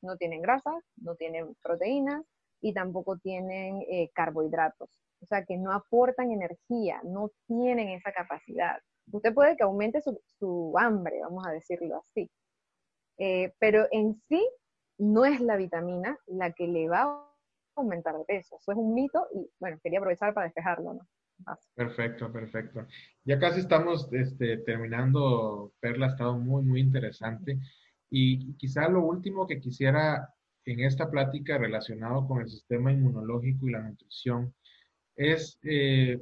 no 0.01 0.17
tienen 0.17 0.41
grasas, 0.41 0.83
no 0.97 1.15
tienen 1.15 1.55
proteínas 1.62 2.23
y 2.62 2.73
tampoco 2.73 3.17
tienen 3.17 3.83
eh, 3.89 4.09
carbohidratos 4.13 4.89
o 5.23 5.25
sea, 5.25 5.45
que 5.45 5.57
no 5.57 5.71
aportan 5.71 6.31
energía, 6.31 6.99
no 7.03 7.31
tienen 7.47 7.89
esa 7.89 8.12
capacidad. 8.12 8.79
Usted 9.12 9.33
puede 9.33 9.55
que 9.55 9.63
aumente 9.63 10.01
su, 10.01 10.73
hambre, 10.77 11.21
vamos 11.21 11.45
a 11.47 11.51
decirlo 11.51 12.03
así, 12.09 12.29
eh, 13.17 13.53
pero 13.59 13.88
en 13.91 14.15
sí 14.27 14.45
no 14.97 15.25
es 15.25 15.39
la 15.39 15.55
vitamina 15.55 16.17
la 16.27 16.51
que 16.51 16.67
le 16.67 16.89
va 16.89 17.03
a 17.03 17.33
aumentar 17.75 18.17
de 18.17 18.25
peso. 18.25 18.57
Eso 18.59 18.71
es 18.71 18.77
un 18.77 18.93
mito 18.93 19.27
y, 19.33 19.49
bueno, 19.59 19.77
quería 19.81 19.99
aprovechar 19.99 20.33
para 20.33 20.45
despejarlo, 20.45 20.93
¿no? 20.93 21.07
Perfecto, 21.75 22.32
perfecto. 22.32 22.88
Ya 23.23 23.39
casi 23.39 23.62
estamos 23.62 24.08
este, 24.12 24.58
terminando, 24.58 25.73
Perla, 25.79 26.08
ha 26.08 26.10
estado 26.10 26.38
muy, 26.38 26.63
muy 26.63 26.79
interesante. 26.79 27.60
Y 28.10 28.53
quizá 28.56 28.88
lo 28.89 29.01
último 29.01 29.47
que 29.47 29.60
quisiera 29.60 30.29
en 30.65 30.79
esta 30.82 31.10
plática 31.10 31.58
relacionado 31.58 32.27
con 32.27 32.41
el 32.41 32.49
sistema 32.49 32.91
inmunológico 32.91 33.67
y 33.67 33.71
la 33.71 33.82
nutrición 33.82 34.53
es 35.15 35.60
eh, 35.63 36.21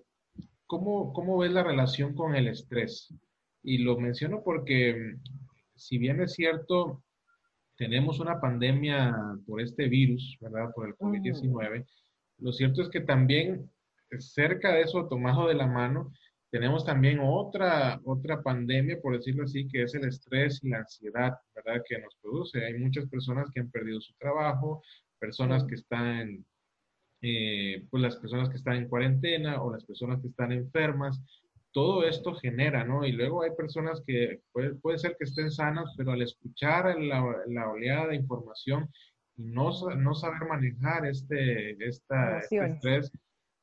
¿cómo, 0.72 1.12
¿cómo 1.12 1.38
ves 1.38 1.52
la 1.52 1.64
relación 1.64 2.16
con 2.16 2.36
el 2.36 2.48
estrés? 2.48 3.14
Y 3.62 3.80
lo 3.80 4.00
menciono 4.00 4.42
porque 4.42 5.16
si 5.76 5.98
bien 5.98 6.22
es 6.22 6.34
cierto, 6.34 7.04
tenemos 7.76 8.20
una 8.20 8.40
pandemia 8.40 9.14
por 9.46 9.60
este 9.60 9.88
virus, 9.90 10.38
¿verdad? 10.40 10.72
Por 10.74 10.88
el 10.88 10.96
COVID-19, 10.96 11.86
lo 12.38 12.54
cierto 12.54 12.82
es 12.82 12.90
que 12.90 13.02
también 13.02 13.70
cerca 14.20 14.74
de 14.74 14.82
eso, 14.82 15.08
tomado 15.08 15.48
de 15.48 15.56
la 15.56 15.68
mano, 15.68 16.12
tenemos 16.52 16.86
también 16.86 17.20
otra, 17.22 18.02
otra 18.04 18.44
pandemia, 18.44 19.00
por 19.00 19.16
decirlo 19.16 19.46
así, 19.46 19.68
que 19.70 19.84
es 19.84 19.96
el 19.96 20.06
estrés 20.06 20.60
y 20.64 20.70
la 20.70 20.80
ansiedad, 20.80 21.38
¿verdad? 21.56 21.82
Que 21.88 21.98
nos 21.98 22.14
produce. 22.22 22.66
Hay 22.66 22.74
muchas 22.74 23.08
personas 23.08 23.50
que 23.52 23.62
han 23.62 23.72
perdido 23.72 24.02
su 24.02 24.14
trabajo, 24.16 24.84
personas 25.18 25.64
que 25.64 25.76
están, 25.76 26.46
eh, 27.22 27.86
pues 27.90 28.04
las 28.04 28.18
personas 28.18 28.50
que 28.50 28.58
están 28.58 28.76
en 28.76 28.90
cuarentena 28.90 29.62
o 29.62 29.72
las 29.72 29.86
personas 29.86 30.20
que 30.22 30.28
están 30.28 30.52
enfermas. 30.52 31.22
Todo 31.72 32.04
esto 32.06 32.36
genera, 32.36 32.84
¿no? 32.84 33.06
Y 33.06 33.14
luego 33.14 33.44
hay 33.44 33.52
personas 33.52 34.04
que 34.06 34.42
puede, 34.52 34.76
puede 34.76 34.98
ser 34.98 35.16
que 35.18 35.24
estén 35.24 35.52
sanas, 35.52 35.94
pero 35.96 36.12
al 36.12 36.22
escuchar 36.22 37.00
la, 37.00 37.24
la 37.48 37.70
oleada 37.70 38.08
de 38.08 38.18
información 38.18 38.90
y 39.38 39.44
no, 39.44 39.72
no 39.96 40.14
saber 40.16 40.46
manejar 40.50 41.06
este, 41.06 41.82
esta, 41.88 42.40
este 42.40 42.66
estrés, 42.66 43.12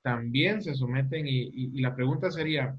también 0.03 0.63
se 0.63 0.75
someten 0.75 1.27
y, 1.27 1.81
la 1.81 1.95
pregunta 1.95 2.31
sería, 2.31 2.77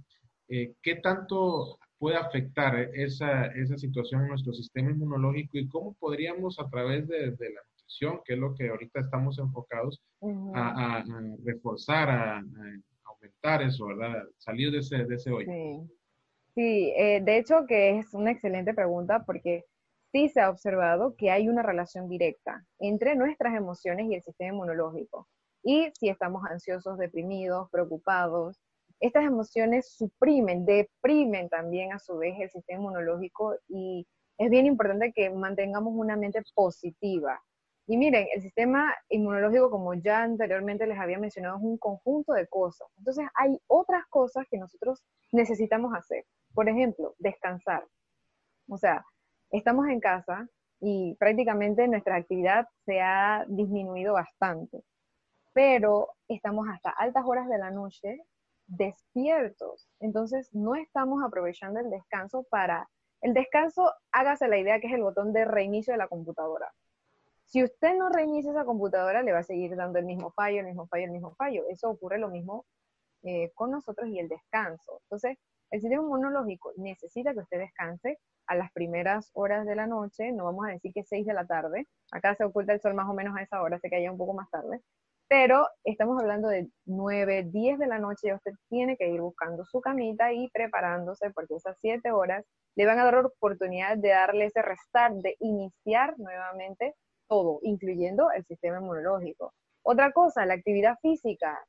eh, 0.47 0.73
¿qué 0.81 0.95
tanto 0.95 1.79
puede 1.97 2.17
afectar 2.17 2.75
esa, 2.93 3.47
esa, 3.47 3.77
situación 3.77 4.21
en 4.21 4.29
nuestro 4.29 4.53
sistema 4.53 4.91
inmunológico 4.91 5.57
y 5.57 5.67
cómo 5.67 5.93
podríamos 5.99 6.57
a 6.59 6.69
través 6.69 7.07
de, 7.07 7.27
la 7.27 7.61
nutrición, 7.71 8.21
que 8.23 8.33
es 8.33 8.39
lo 8.39 8.55
que 8.55 8.69
ahorita 8.69 9.01
estamos 9.01 9.37
enfocados, 9.37 10.01
a, 10.55 11.03
reforzar, 11.43 12.09
a, 12.09 12.43
aumentar 13.03 13.61
eso, 13.63 13.87
¿verdad? 13.87 14.23
Salir 14.37 14.71
de 14.71 14.79
ese, 14.79 15.03
de 15.03 15.15
ese 15.15 15.29
hoyo. 15.29 15.51
Sí, 16.55 16.93
eh, 16.97 17.21
de 17.21 17.37
hecho 17.37 17.65
que 17.67 17.99
es 17.99 18.13
una 18.13 18.31
excelente 18.31 18.73
pregunta 18.73 19.23
porque 19.25 19.65
sí 20.11 20.29
se 20.29 20.41
ha 20.41 20.49
observado 20.49 21.15
que 21.15 21.31
hay 21.31 21.47
una 21.47 21.63
relación 21.63 22.09
directa 22.09 22.65
entre 22.79 23.15
nuestras 23.15 23.55
emociones 23.55 24.07
y 24.09 24.15
el 24.15 24.23
sistema 24.23 24.53
inmunológico. 24.53 25.27
Y 25.63 25.91
si 25.99 26.09
estamos 26.09 26.43
ansiosos, 26.49 26.97
deprimidos, 26.97 27.69
preocupados, 27.69 28.59
estas 28.99 29.23
emociones 29.23 29.93
suprimen, 29.93 30.65
deprimen 30.65 31.49
también 31.49 31.93
a 31.93 31.99
su 31.99 32.17
vez 32.17 32.35
el 32.39 32.49
sistema 32.49 32.81
inmunológico 32.81 33.55
y 33.67 34.05
es 34.37 34.49
bien 34.49 34.65
importante 34.65 35.13
que 35.13 35.29
mantengamos 35.29 35.93
una 35.95 36.17
mente 36.17 36.41
positiva. 36.53 37.41
Y 37.87 37.97
miren, 37.97 38.27
el 38.33 38.41
sistema 38.41 38.93
inmunológico, 39.09 39.71
como 39.71 39.95
ya 39.95 40.21
anteriormente 40.23 40.85
les 40.85 40.99
había 40.99 41.17
mencionado, 41.17 41.57
es 41.57 41.63
un 41.63 41.77
conjunto 41.77 42.33
de 42.33 42.47
cosas. 42.47 42.87
Entonces 42.97 43.25
hay 43.33 43.57
otras 43.67 44.05
cosas 44.09 44.45
que 44.49 44.57
nosotros 44.57 45.03
necesitamos 45.31 45.93
hacer. 45.95 46.25
Por 46.53 46.69
ejemplo, 46.69 47.15
descansar. 47.17 47.85
O 48.69 48.77
sea, 48.77 49.03
estamos 49.51 49.87
en 49.87 49.99
casa 49.99 50.47
y 50.79 51.15
prácticamente 51.15 51.87
nuestra 51.87 52.17
actividad 52.17 52.67
se 52.85 53.01
ha 53.01 53.45
disminuido 53.47 54.13
bastante 54.13 54.83
pero 55.59 56.15
estamos 56.29 56.69
hasta 56.69 56.89
altas 56.89 57.25
horas 57.27 57.49
de 57.49 57.57
la 57.57 57.69
noche 57.69 58.23
despiertos. 58.65 59.89
Entonces, 59.99 60.47
no 60.53 60.75
estamos 60.75 61.21
aprovechando 61.21 61.81
el 61.81 61.89
descanso 61.89 62.45
para... 62.49 62.89
El 63.19 63.33
descanso, 63.33 63.91
hágase 64.13 64.47
la 64.47 64.57
idea 64.57 64.79
que 64.79 64.87
es 64.87 64.93
el 64.93 65.03
botón 65.03 65.33
de 65.33 65.43
reinicio 65.43 65.93
de 65.93 65.97
la 65.97 66.07
computadora. 66.07 66.71
Si 67.43 67.61
usted 67.61 67.97
no 67.97 68.07
reinicia 68.07 68.51
esa 68.51 68.63
computadora, 68.63 69.21
le 69.21 69.33
va 69.33 69.39
a 69.39 69.43
seguir 69.43 69.75
dando 69.75 69.99
el 69.99 70.05
mismo 70.05 70.31
fallo, 70.31 70.61
el 70.61 70.67
mismo 70.67 70.87
fallo, 70.87 71.03
el 71.03 71.11
mismo 71.11 71.35
fallo. 71.35 71.65
Eso 71.67 71.89
ocurre 71.89 72.19
lo 72.19 72.29
mismo 72.29 72.65
eh, 73.23 73.51
con 73.53 73.71
nosotros 73.71 74.07
y 74.07 74.17
el 74.17 74.29
descanso. 74.29 75.01
Entonces, 75.07 75.37
el 75.71 75.81
sistema 75.81 76.03
inmunológico 76.03 76.71
necesita 76.77 77.33
que 77.33 77.39
usted 77.39 77.59
descanse 77.59 78.17
a 78.47 78.55
las 78.55 78.71
primeras 78.71 79.29
horas 79.33 79.65
de 79.65 79.75
la 79.75 79.87
noche, 79.87 80.31
no 80.31 80.45
vamos 80.45 80.67
a 80.67 80.71
decir 80.71 80.93
que 80.93 81.03
6 81.03 81.25
de 81.25 81.33
la 81.33 81.45
tarde, 81.45 81.85
acá 82.13 82.33
se 82.35 82.45
oculta 82.45 82.71
el 82.71 82.79
sol 82.79 82.93
más 82.93 83.09
o 83.09 83.13
menos 83.13 83.35
a 83.35 83.41
esa 83.41 83.61
hora, 83.61 83.77
sé 83.77 83.89
que 83.89 84.09
un 84.09 84.17
poco 84.17 84.33
más 84.33 84.49
tarde, 84.49 84.81
pero 85.29 85.67
estamos 85.83 86.19
hablando 86.19 86.47
de 86.47 86.69
9, 86.85 87.49
10 87.51 87.77
de 87.77 87.87
la 87.87 87.99
noche, 87.99 88.29
y 88.29 88.33
usted 88.33 88.51
tiene 88.67 88.97
que 88.97 89.07
ir 89.09 89.21
buscando 89.21 89.63
su 89.63 89.79
camita 89.79 90.33
y 90.33 90.49
preparándose 90.49 91.29
porque 91.29 91.55
esas 91.55 91.77
7 91.81 92.11
horas 92.11 92.43
le 92.75 92.87
van 92.87 92.97
a 92.97 93.05
dar 93.05 93.23
oportunidad 93.23 93.95
de 93.97 94.09
darle 94.09 94.45
ese 94.45 94.63
restart, 94.63 95.13
de 95.17 95.35
iniciar 95.39 96.17
nuevamente 96.17 96.95
todo, 97.27 97.59
incluyendo 97.61 98.31
el 98.31 98.43
sistema 98.45 98.79
inmunológico. 98.79 99.53
Otra 99.83 100.11
cosa, 100.11 100.47
la 100.47 100.55
actividad 100.55 100.97
física. 100.99 101.63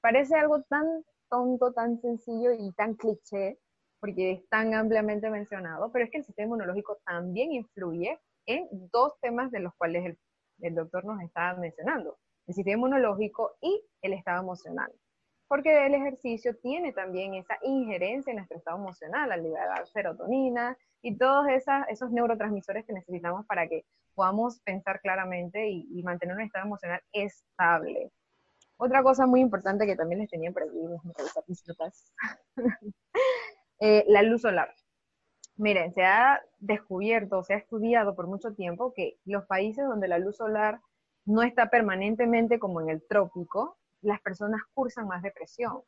Parece 0.00 0.34
algo 0.34 0.62
tan 0.64 0.84
tonto, 1.30 1.72
tan 1.72 2.00
sencillo 2.00 2.50
y 2.52 2.72
tan 2.72 2.94
cliché, 2.94 3.58
porque 4.00 4.32
es 4.32 4.48
tan 4.48 4.74
ampliamente 4.74 5.30
mencionado, 5.30 5.92
pero 5.92 6.04
es 6.04 6.10
que 6.10 6.18
el 6.18 6.24
sistema 6.24 6.46
inmunológico 6.46 6.98
también 7.06 7.52
influye 7.52 8.18
en 8.46 8.68
dos 8.90 9.12
temas 9.20 9.52
de 9.52 9.60
los 9.60 9.72
cuales 9.76 10.04
el, 10.04 10.18
el 10.62 10.74
doctor 10.74 11.04
nos 11.04 11.22
estaba 11.22 11.56
mencionando 11.60 12.18
el 12.46 12.54
sistema 12.54 12.78
inmunológico 12.78 13.56
y 13.60 13.82
el 14.02 14.12
estado 14.12 14.42
emocional. 14.42 14.92
Porque 15.48 15.86
el 15.86 15.94
ejercicio 15.94 16.56
tiene 16.56 16.92
también 16.92 17.34
esa 17.34 17.58
injerencia 17.62 18.30
en 18.30 18.38
nuestro 18.38 18.58
estado 18.58 18.78
emocional, 18.78 19.30
al 19.30 19.42
liberar 19.42 19.86
serotonina 19.86 20.76
y 21.02 21.16
todos 21.16 21.46
esos 21.88 22.10
neurotransmisores 22.10 22.86
que 22.86 22.94
necesitamos 22.94 23.44
para 23.46 23.68
que 23.68 23.84
podamos 24.14 24.60
pensar 24.60 25.00
claramente 25.00 25.68
y, 25.68 26.02
mantener 26.02 26.36
un 26.36 26.42
estado 26.42 26.66
emocional 26.66 27.00
estable. 27.12 28.10
Otra 28.76 29.02
cosa 29.02 29.26
muy 29.26 29.40
importante 29.40 29.86
que 29.86 29.96
también 29.96 30.20
les 30.20 30.30
tenía 30.30 30.50
por 30.50 30.62
aquí, 30.62 30.76
mis 31.46 31.68
notas, 31.68 32.12
eh, 33.80 34.04
la 34.08 34.22
luz 34.22 34.42
solar. 34.42 34.74
Miren, 35.56 35.94
se 35.94 36.02
ha 36.02 36.42
descubierto, 36.58 37.44
se 37.44 37.54
ha 37.54 37.58
estudiado 37.58 38.16
por 38.16 38.26
mucho 38.26 38.54
tiempo 38.54 38.92
que 38.92 39.18
los 39.24 39.46
países 39.46 39.86
donde 39.86 40.08
la 40.08 40.18
luz 40.18 40.36
solar 40.36 40.80
no 41.24 41.42
está 41.42 41.70
permanentemente 41.70 42.58
como 42.58 42.80
en 42.80 42.90
el 42.90 43.06
trópico, 43.06 43.78
las 44.02 44.20
personas 44.20 44.60
cursan 44.74 45.06
más 45.06 45.22
depresión. 45.22 45.82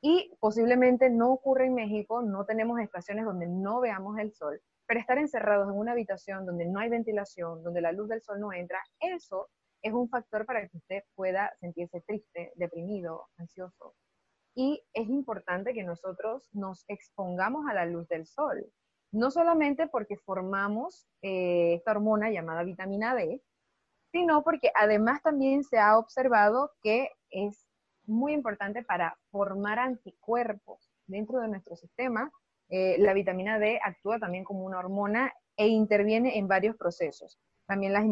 Y 0.00 0.32
posiblemente 0.38 1.10
no 1.10 1.32
ocurre 1.32 1.66
en 1.66 1.74
México, 1.74 2.22
no 2.22 2.44
tenemos 2.44 2.78
estaciones 2.80 3.24
donde 3.24 3.48
no 3.48 3.80
veamos 3.80 4.18
el 4.18 4.32
sol, 4.32 4.60
pero 4.86 5.00
estar 5.00 5.18
encerrados 5.18 5.68
en 5.68 5.78
una 5.78 5.92
habitación 5.92 6.46
donde 6.46 6.66
no 6.66 6.78
hay 6.78 6.88
ventilación, 6.88 7.62
donde 7.64 7.80
la 7.80 7.92
luz 7.92 8.08
del 8.08 8.22
sol 8.22 8.38
no 8.40 8.52
entra, 8.52 8.80
eso 9.00 9.48
es 9.82 9.92
un 9.92 10.08
factor 10.08 10.46
para 10.46 10.66
que 10.68 10.76
usted 10.76 11.02
pueda 11.14 11.52
sentirse 11.60 12.00
triste, 12.02 12.52
deprimido, 12.54 13.26
ansioso. 13.36 13.94
Y 14.54 14.82
es 14.92 15.08
importante 15.08 15.74
que 15.74 15.84
nosotros 15.84 16.48
nos 16.52 16.84
expongamos 16.88 17.66
a 17.68 17.74
la 17.74 17.86
luz 17.86 18.08
del 18.08 18.26
sol, 18.26 18.64
no 19.12 19.30
solamente 19.30 19.88
porque 19.88 20.16
formamos 20.16 21.06
eh, 21.22 21.74
esta 21.74 21.92
hormona 21.92 22.30
llamada 22.30 22.62
vitamina 22.62 23.14
D, 23.14 23.42
sino 24.12 24.42
porque 24.42 24.70
además 24.74 25.22
también 25.22 25.64
se 25.64 25.78
ha 25.78 25.98
observado 25.98 26.72
que 26.82 27.10
es 27.30 27.66
muy 28.06 28.32
importante 28.32 28.82
para 28.82 29.16
formar 29.30 29.78
anticuerpos 29.78 30.90
dentro 31.06 31.40
de 31.40 31.48
nuestro 31.48 31.76
sistema. 31.76 32.30
Eh, 32.70 32.96
la 32.98 33.12
vitamina 33.12 33.58
D 33.58 33.78
actúa 33.82 34.18
también 34.18 34.44
como 34.44 34.64
una 34.64 34.78
hormona 34.78 35.32
e 35.56 35.68
interviene 35.68 36.38
en 36.38 36.48
varios 36.48 36.76
procesos. 36.76 37.38
También 37.66 37.92
las 37.92 38.04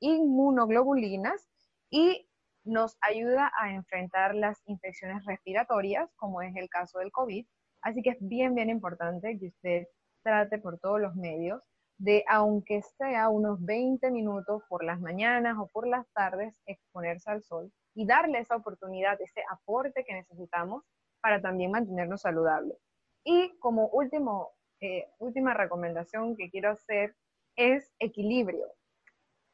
inmunoglobulinas 0.00 1.48
y 1.90 2.28
nos 2.64 2.96
ayuda 3.00 3.52
a 3.58 3.72
enfrentar 3.72 4.34
las 4.34 4.60
infecciones 4.66 5.24
respiratorias, 5.24 6.10
como 6.16 6.42
es 6.42 6.54
el 6.56 6.68
caso 6.68 6.98
del 6.98 7.12
COVID. 7.12 7.46
Así 7.82 8.02
que 8.02 8.10
es 8.10 8.18
bien, 8.20 8.54
bien 8.54 8.68
importante 8.68 9.38
que 9.38 9.46
usted 9.46 9.86
trate 10.22 10.58
por 10.58 10.78
todos 10.78 11.00
los 11.00 11.14
medios 11.14 11.62
de, 12.00 12.24
aunque 12.28 12.80
sea 12.96 13.28
unos 13.28 13.62
20 13.62 14.10
minutos 14.10 14.62
por 14.70 14.82
las 14.82 15.00
mañanas 15.00 15.58
o 15.58 15.66
por 15.66 15.86
las 15.86 16.10
tardes, 16.14 16.58
exponerse 16.64 17.30
al 17.30 17.42
sol 17.42 17.70
y 17.94 18.06
darle 18.06 18.38
esa 18.38 18.56
oportunidad, 18.56 19.20
ese 19.20 19.42
aporte 19.50 20.02
que 20.04 20.14
necesitamos 20.14 20.82
para 21.20 21.42
también 21.42 21.70
mantenernos 21.70 22.22
saludables. 22.22 22.78
Y 23.22 23.54
como 23.58 23.88
último, 23.88 24.52
eh, 24.80 25.08
última 25.18 25.52
recomendación 25.52 26.36
que 26.36 26.48
quiero 26.50 26.70
hacer 26.70 27.14
es 27.54 27.92
equilibrio. 27.98 28.66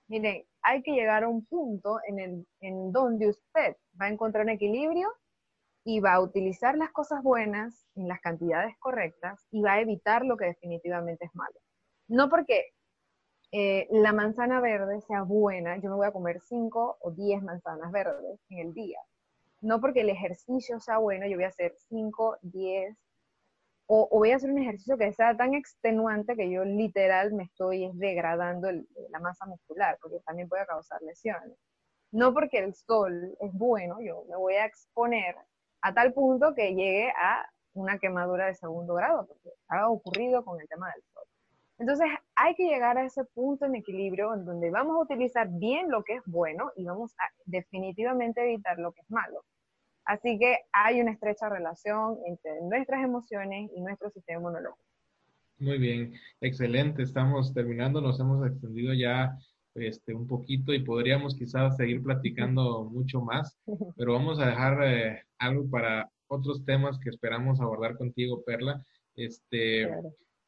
Miren, 0.08 0.44
hay 0.62 0.84
que 0.84 0.92
llegar 0.92 1.24
a 1.24 1.28
un 1.28 1.44
punto 1.46 1.98
en, 2.06 2.20
el, 2.20 2.46
en 2.60 2.92
donde 2.92 3.30
usted 3.30 3.76
va 4.00 4.06
a 4.06 4.10
encontrar 4.10 4.44
un 4.44 4.50
equilibrio 4.50 5.12
y 5.84 5.98
va 5.98 6.14
a 6.14 6.20
utilizar 6.20 6.78
las 6.78 6.92
cosas 6.92 7.24
buenas 7.24 7.88
en 7.96 8.06
las 8.06 8.20
cantidades 8.20 8.76
correctas 8.78 9.48
y 9.50 9.62
va 9.62 9.72
a 9.72 9.80
evitar 9.80 10.24
lo 10.24 10.36
que 10.36 10.44
definitivamente 10.44 11.24
es 11.24 11.34
malo. 11.34 11.58
No 12.08 12.28
porque 12.28 12.72
eh, 13.52 13.86
la 13.90 14.12
manzana 14.12 14.60
verde 14.60 15.00
sea 15.02 15.22
buena, 15.22 15.76
yo 15.78 15.90
me 15.90 15.96
voy 15.96 16.06
a 16.06 16.12
comer 16.12 16.40
5 16.40 16.98
o 17.00 17.10
10 17.10 17.42
manzanas 17.42 17.92
verdes 17.92 18.40
en 18.50 18.58
el 18.58 18.74
día. 18.74 19.00
No 19.60 19.80
porque 19.80 20.02
el 20.02 20.10
ejercicio 20.10 20.80
sea 20.80 20.98
bueno, 20.98 21.26
yo 21.26 21.36
voy 21.36 21.44
a 21.44 21.48
hacer 21.48 21.74
5, 21.88 22.38
10, 22.42 22.96
o, 23.86 24.08
voy 24.10 24.32
a 24.32 24.36
hacer 24.36 24.50
un 24.50 24.58
ejercicio 24.58 24.98
que 24.98 25.12
sea 25.12 25.36
tan 25.36 25.54
extenuante 25.54 26.36
que 26.36 26.50
yo 26.50 26.64
literal 26.64 27.32
me 27.32 27.44
estoy 27.44 27.90
degradando 27.94 28.70
la 29.10 29.20
masa 29.20 29.46
muscular, 29.46 29.98
porque 30.02 30.20
también 30.26 30.48
puede 30.48 30.66
causar 30.66 31.00
lesiones. 31.02 31.56
No 32.12 32.34
porque 32.34 32.58
el 32.58 32.74
sol 32.74 33.36
es 33.40 33.52
bueno, 33.52 34.00
yo 34.00 34.24
me 34.28 34.36
voy 34.36 34.54
a 34.54 34.66
exponer 34.66 35.36
a 35.82 35.94
tal 35.94 36.12
punto 36.12 36.54
que 36.54 36.74
llegue 36.74 37.10
a 37.10 37.48
una 37.74 37.98
quemadura 37.98 38.46
de 38.46 38.54
segundo 38.54 38.94
grado, 38.94 39.26
porque 39.26 39.50
ha 39.68 39.88
ocurrido 39.88 40.44
con 40.44 40.60
el 40.60 40.68
tema 40.68 40.90
del 40.92 41.02
sol. 41.12 41.15
Entonces 41.78 42.06
hay 42.34 42.54
que 42.54 42.64
llegar 42.64 42.96
a 42.96 43.04
ese 43.04 43.24
punto 43.24 43.66
en 43.66 43.74
equilibrio 43.74 44.34
en 44.34 44.44
donde 44.44 44.70
vamos 44.70 44.96
a 44.96 45.02
utilizar 45.02 45.48
bien 45.50 45.90
lo 45.90 46.02
que 46.04 46.14
es 46.14 46.22
bueno 46.26 46.70
y 46.76 46.84
vamos 46.84 47.14
a 47.18 47.24
definitivamente 47.44 48.42
evitar 48.42 48.78
lo 48.78 48.92
que 48.92 49.02
es 49.02 49.10
malo. 49.10 49.44
Así 50.04 50.38
que 50.38 50.58
hay 50.72 51.00
una 51.00 51.12
estrecha 51.12 51.48
relación 51.48 52.18
entre 52.26 52.62
nuestras 52.62 53.04
emociones 53.04 53.70
y 53.74 53.80
nuestro 53.80 54.08
sistema 54.10 54.40
inmunológico. 54.40 54.86
Muy 55.58 55.78
bien, 55.78 56.14
excelente. 56.40 57.02
Estamos 57.02 57.52
terminando, 57.52 58.00
nos 58.00 58.20
hemos 58.20 58.46
extendido 58.46 58.94
ya 58.94 59.36
este, 59.74 60.14
un 60.14 60.26
poquito 60.26 60.72
y 60.72 60.84
podríamos 60.84 61.34
quizás 61.34 61.76
seguir 61.76 62.02
platicando 62.02 62.84
mucho 62.92 63.20
más, 63.20 63.58
pero 63.96 64.14
vamos 64.14 64.38
a 64.38 64.46
dejar 64.46 64.82
eh, 64.84 65.22
algo 65.38 65.68
para 65.68 66.10
otros 66.28 66.64
temas 66.64 66.98
que 66.98 67.10
esperamos 67.10 67.60
abordar 67.60 67.96
contigo, 67.96 68.42
Perla. 68.44 68.82
Este, 69.14 69.88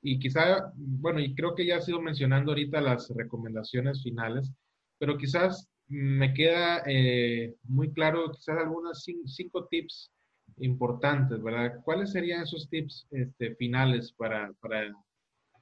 Y 0.01 0.19
quizá, 0.19 0.73
bueno, 0.77 1.21
y 1.21 1.35
creo 1.35 1.55
que 1.55 1.67
ya 1.67 1.77
has 1.77 1.89
ido 1.89 2.01
mencionando 2.01 2.53
ahorita 2.53 2.81
las 2.81 3.11
recomendaciones 3.15 4.03
finales, 4.03 4.53
pero 4.99 5.19
quizás 5.19 5.69
me 5.89 6.35
queda 6.35 6.83
eh, 6.87 7.55
muy 7.65 7.93
claro, 7.93 8.31
quizás 8.31 8.59
algunos 8.59 9.05
cinco, 9.27 9.67
tips 9.67 10.13
importantes, 10.59 11.43
¿verdad? 11.43 11.81
¿Cuáles 11.85 12.13
serían 12.13 12.43
esos 12.43 12.69
tips 12.69 13.07
este, 13.11 13.55
finales 13.57 14.13
para, 14.13 14.53
para 14.61 14.85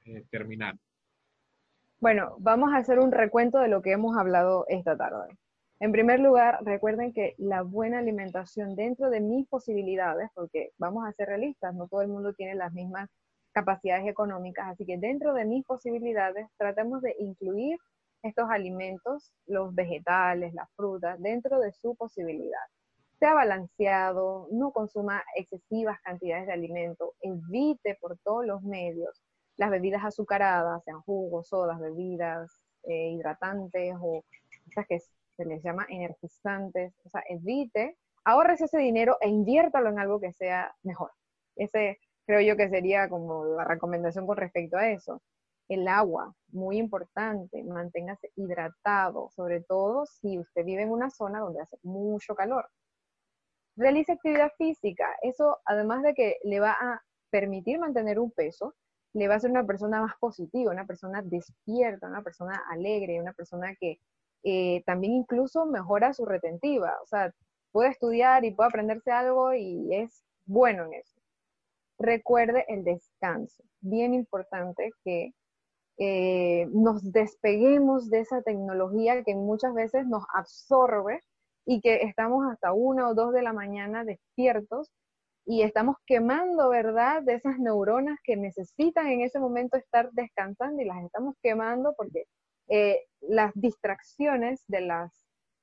eh, 0.05 0.23
terminar? 0.29 0.75
Bueno, 1.99 2.35
vamos 2.39 2.73
a 2.73 2.77
hacer 2.77 2.99
un 2.99 3.11
recuento 3.11 3.59
de 3.59 3.69
lo 3.69 3.81
que 3.81 3.91
hemos 3.91 4.17
hablado 4.17 4.65
esta 4.67 4.95
tarde. 4.95 5.35
En 5.79 5.91
primer 5.91 6.19
lugar, 6.19 6.59
recuerden 6.63 7.13
que 7.13 7.35
la 7.37 7.61
buena 7.61 7.99
alimentación 7.99 8.75
dentro 8.75 9.09
de 9.09 9.19
mis 9.19 9.47
posibilidades, 9.47 10.29
porque 10.33 10.71
vamos 10.77 11.07
a 11.07 11.11
ser 11.13 11.27
realistas, 11.27 11.73
no 11.75 11.87
todo 11.87 12.01
el 12.01 12.07
mundo 12.07 12.33
tiene 12.33 12.55
las 12.55 12.73
mismas 12.73 13.09
capacidades 13.57 14.07
económicas, 14.07 14.67
así 14.67 14.85
que 14.85 14.99
dentro 14.99 15.33
de 15.33 15.43
mis 15.43 15.65
posibilidades 15.65 16.45
tratemos 16.57 17.01
de 17.01 17.15
incluir 17.17 17.75
estos 18.21 18.47
alimentos, 18.51 19.33
los 19.47 19.73
vegetales, 19.73 20.53
las 20.53 20.69
frutas, 20.75 21.19
dentro 21.19 21.59
de 21.59 21.71
su 21.71 21.95
posibilidad. 21.95 22.61
Sea 23.17 23.33
balanceado, 23.33 24.47
no 24.51 24.71
consuma 24.71 25.23
excesivas 25.35 25.99
cantidades 26.03 26.45
de 26.45 26.53
alimento, 26.53 27.15
evite 27.19 27.97
por 27.99 28.19
todos 28.19 28.45
los 28.45 28.61
medios 28.61 29.23
las 29.55 29.71
bebidas 29.71 30.05
azucaradas, 30.05 30.83
sean 30.83 31.01
jugos, 31.01 31.47
sodas, 31.47 31.79
bebidas 31.79 32.61
eh, 32.83 33.09
hidratantes 33.09 33.95
o 33.99 34.23
estas 34.67 34.85
que 34.85 34.99
se 34.99 35.45
les 35.45 35.63
llama 35.63 35.87
energizantes. 35.89 36.93
O 37.05 37.09
sea, 37.09 37.23
evite, 37.27 37.97
ahorres 38.23 38.61
ese 38.61 38.77
dinero 38.77 39.17
e 39.19 39.29
inviértalo 39.29 39.89
en 39.89 39.97
algo 39.97 40.19
que 40.19 40.31
sea 40.31 40.75
mejor. 40.83 41.09
Ese 41.55 41.97
creo 42.27 42.41
yo 42.41 42.57
que 42.57 42.69
sería 42.69 43.09
como 43.09 43.45
la 43.45 43.63
recomendación 43.63 44.27
con 44.27 44.37
respecto 44.37 44.77
a 44.77 44.91
eso. 44.91 45.21
El 45.69 45.87
agua, 45.87 46.35
muy 46.49 46.77
importante, 46.77 47.63
manténgase 47.63 48.31
hidratado, 48.35 49.29
sobre 49.31 49.61
todo 49.61 50.05
si 50.05 50.37
usted 50.37 50.63
vive 50.65 50.83
en 50.83 50.91
una 50.91 51.09
zona 51.09 51.39
donde 51.39 51.61
hace 51.61 51.77
mucho 51.83 52.35
calor. 52.35 52.69
Realice 53.77 54.13
actividad 54.13 54.51
física, 54.57 55.05
eso 55.21 55.59
además 55.65 56.03
de 56.03 56.13
que 56.13 56.35
le 56.43 56.59
va 56.59 56.71
a 56.71 57.01
permitir 57.29 57.79
mantener 57.79 58.19
un 58.19 58.31
peso, 58.31 58.75
le 59.13 59.27
va 59.27 59.35
a 59.35 59.37
hacer 59.37 59.51
una 59.51 59.65
persona 59.65 60.01
más 60.01 60.15
positiva, 60.19 60.71
una 60.71 60.85
persona 60.85 61.21
despierta, 61.23 62.07
una 62.07 62.23
persona 62.23 62.61
alegre, 62.69 63.21
una 63.21 63.33
persona 63.33 63.75
que 63.79 63.99
eh, 64.43 64.83
también 64.85 65.13
incluso 65.13 65.65
mejora 65.65 66.13
su 66.13 66.25
retentiva, 66.25 66.97
o 67.03 67.05
sea, 67.07 67.33
puede 67.71 67.89
estudiar 67.89 68.45
y 68.45 68.51
puede 68.51 68.69
aprenderse 68.69 69.11
algo 69.11 69.53
y 69.53 69.93
es 69.93 70.23
bueno 70.45 70.85
en 70.85 70.93
eso. 70.95 71.16
Recuerde 71.99 72.65
el 72.67 72.83
descanso, 72.83 73.63
bien 73.81 74.13
importante 74.13 74.91
que 75.03 75.31
eh, 75.97 76.67
nos 76.71 77.11
despeguemos 77.11 78.09
de 78.09 78.19
esa 78.19 78.43
tecnología 78.43 79.23
que 79.23 79.33
muchas 79.33 79.73
veces 79.73 80.05
nos 80.05 80.23
absorbe 80.33 81.21
y 81.65 81.81
que 81.81 82.03
estamos 82.03 82.45
hasta 82.51 82.71
una 82.71 83.09
o 83.09 83.15
dos 83.15 83.33
de 83.33 83.41
la 83.41 83.51
mañana 83.51 84.03
despiertos 84.03 84.91
y 85.45 85.63
estamos 85.63 85.95
quemando, 86.05 86.69
¿verdad?, 86.69 87.23
de 87.23 87.35
esas 87.35 87.57
neuronas 87.57 88.19
que 88.23 88.35
necesitan 88.35 89.07
en 89.07 89.21
ese 89.21 89.39
momento 89.39 89.77
estar 89.77 90.11
descansando 90.11 90.81
y 90.81 90.85
las 90.85 91.03
estamos 91.03 91.35
quemando 91.41 91.93
porque 91.97 92.25
eh, 92.67 93.05
las 93.21 93.51
distracciones 93.55 94.63
de, 94.67 94.81
las, 94.81 95.11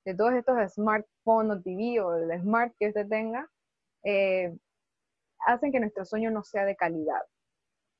de 0.05 0.15
todos 0.15 0.33
estos 0.33 0.57
smartphones 0.73 1.59
o 1.59 1.63
TV 1.63 2.01
o 2.01 2.15
el 2.17 2.41
smart 2.41 2.75
que 2.79 2.89
usted 2.89 3.07
tenga 3.07 3.49
eh, 4.05 4.57
hacen 5.47 5.73
que 5.73 5.81
nuestro 5.81 6.05
sueño 6.05 6.31
no 6.31 6.43
sea 6.43 6.65
de 6.65 6.77
calidad 6.77 7.23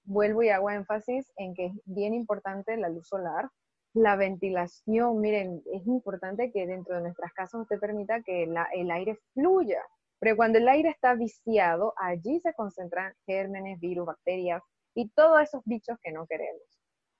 vuelvo 0.05 0.43
y 0.43 0.51
hago 0.51 0.71
énfasis 0.71 1.33
en 1.37 1.55
que 1.55 1.67
es 1.67 1.73
bien 1.85 2.15
importante 2.15 2.77
la 2.77 2.89
luz 2.89 3.09
solar, 3.09 3.49
la 3.95 4.17
ventilación, 4.17 5.21
miren, 5.21 5.63
es 5.73 5.87
importante 5.87 6.51
que 6.53 6.67
dentro 6.67 6.97
de 6.97 7.03
nuestras 7.03 7.33
casas 7.33 7.63
usted 7.63 7.79
permita 7.79 8.23
que 8.23 8.45
el 8.45 8.91
aire 8.91 9.19
fluya, 9.35 9.81
pero 10.19 10.37
cuando 10.37 10.59
el 10.59 10.69
aire 10.69 10.89
está 10.89 11.15
viciado, 11.15 11.95
allí 11.97 12.41
se 12.41 12.55
concentran 12.55 13.15
gérmenes, 13.27 13.79
virus, 13.81 14.07
bacterias 14.07 14.63
y 14.95 15.09
todos 15.11 15.41
esos 15.43 15.63
bichos 15.65 15.99
que 16.03 16.13
no 16.13 16.27
queremos. 16.27 16.63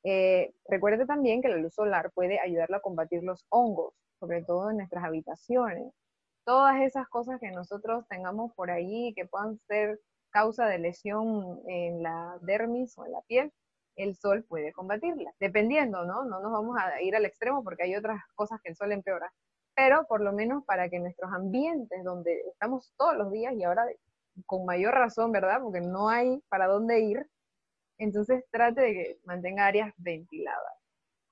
Eh, 0.05 0.53
recuerde 0.69 1.07
también 1.07 1.41
que 1.41 1.49
la 1.49 1.57
luz 1.57 1.75
solar 1.75 2.11
puede 2.13 2.41
ayudarlo 2.41 2.77
a 2.77 2.83
combatir 2.83 3.23
los 3.23 3.47
hongos, 3.51 3.95
sobre 4.19 4.43
todo 4.43 4.71
en 4.71 4.79
nuestras 4.79 5.05
habitaciones. 5.05 5.93
Todas 6.45 6.83
esas 6.83 7.09
cosas 7.09 7.41
que 7.41 7.51
nosotros 7.53 8.05
tengamos 8.09 8.53
por 8.55 8.71
ahí 8.71 9.15
que 9.15 9.27
puedan 9.27 9.59
ser 9.67 9.99
causa 10.35 10.67
de 10.67 10.79
lesión 10.79 11.61
en 11.69 12.03
la 12.03 12.37
dermis 12.43 12.99
o 12.99 13.07
en 13.07 13.13
la 13.13 13.23
piel, 13.23 13.53
el 13.97 14.17
sol 14.17 14.45
puede 14.49 14.73
combatirla, 14.73 15.33
dependiendo, 15.39 16.05
¿no? 16.05 16.25
No 16.25 16.41
nos 16.41 16.51
vamos 16.51 16.77
a 16.77 17.01
ir 17.01 17.15
al 17.15 17.25
extremo 17.25 17.63
porque 17.63 17.85
hay 17.85 17.95
otras 17.95 18.21
cosas 18.35 18.61
que 18.61 18.71
el 18.71 18.77
sol 18.77 18.91
empeora, 18.91 19.33
pero 19.77 20.05
por 20.09 20.21
lo 20.21 20.33
menos 20.33 20.65
para 20.65 20.89
que 20.89 20.99
nuestros 20.99 21.33
ambientes 21.33 22.03
donde 22.03 22.41
estamos 22.51 22.93
todos 22.99 23.17
los 23.17 23.31
días 23.31 23.55
y 23.55 23.63
ahora 23.63 23.87
con 24.47 24.67
mayor 24.67 24.95
razón, 24.95 25.31
¿verdad? 25.31 25.61
Porque 25.63 25.81
no 25.81 26.09
hay 26.09 26.43
para 26.49 26.67
dónde 26.67 26.99
ir, 27.01 27.31
entonces 27.99 28.45
trate 28.51 28.81
de 28.81 28.93
que 28.93 29.19
mantenga 29.25 29.67
áreas 29.67 29.95
ventiladas. 29.99 30.75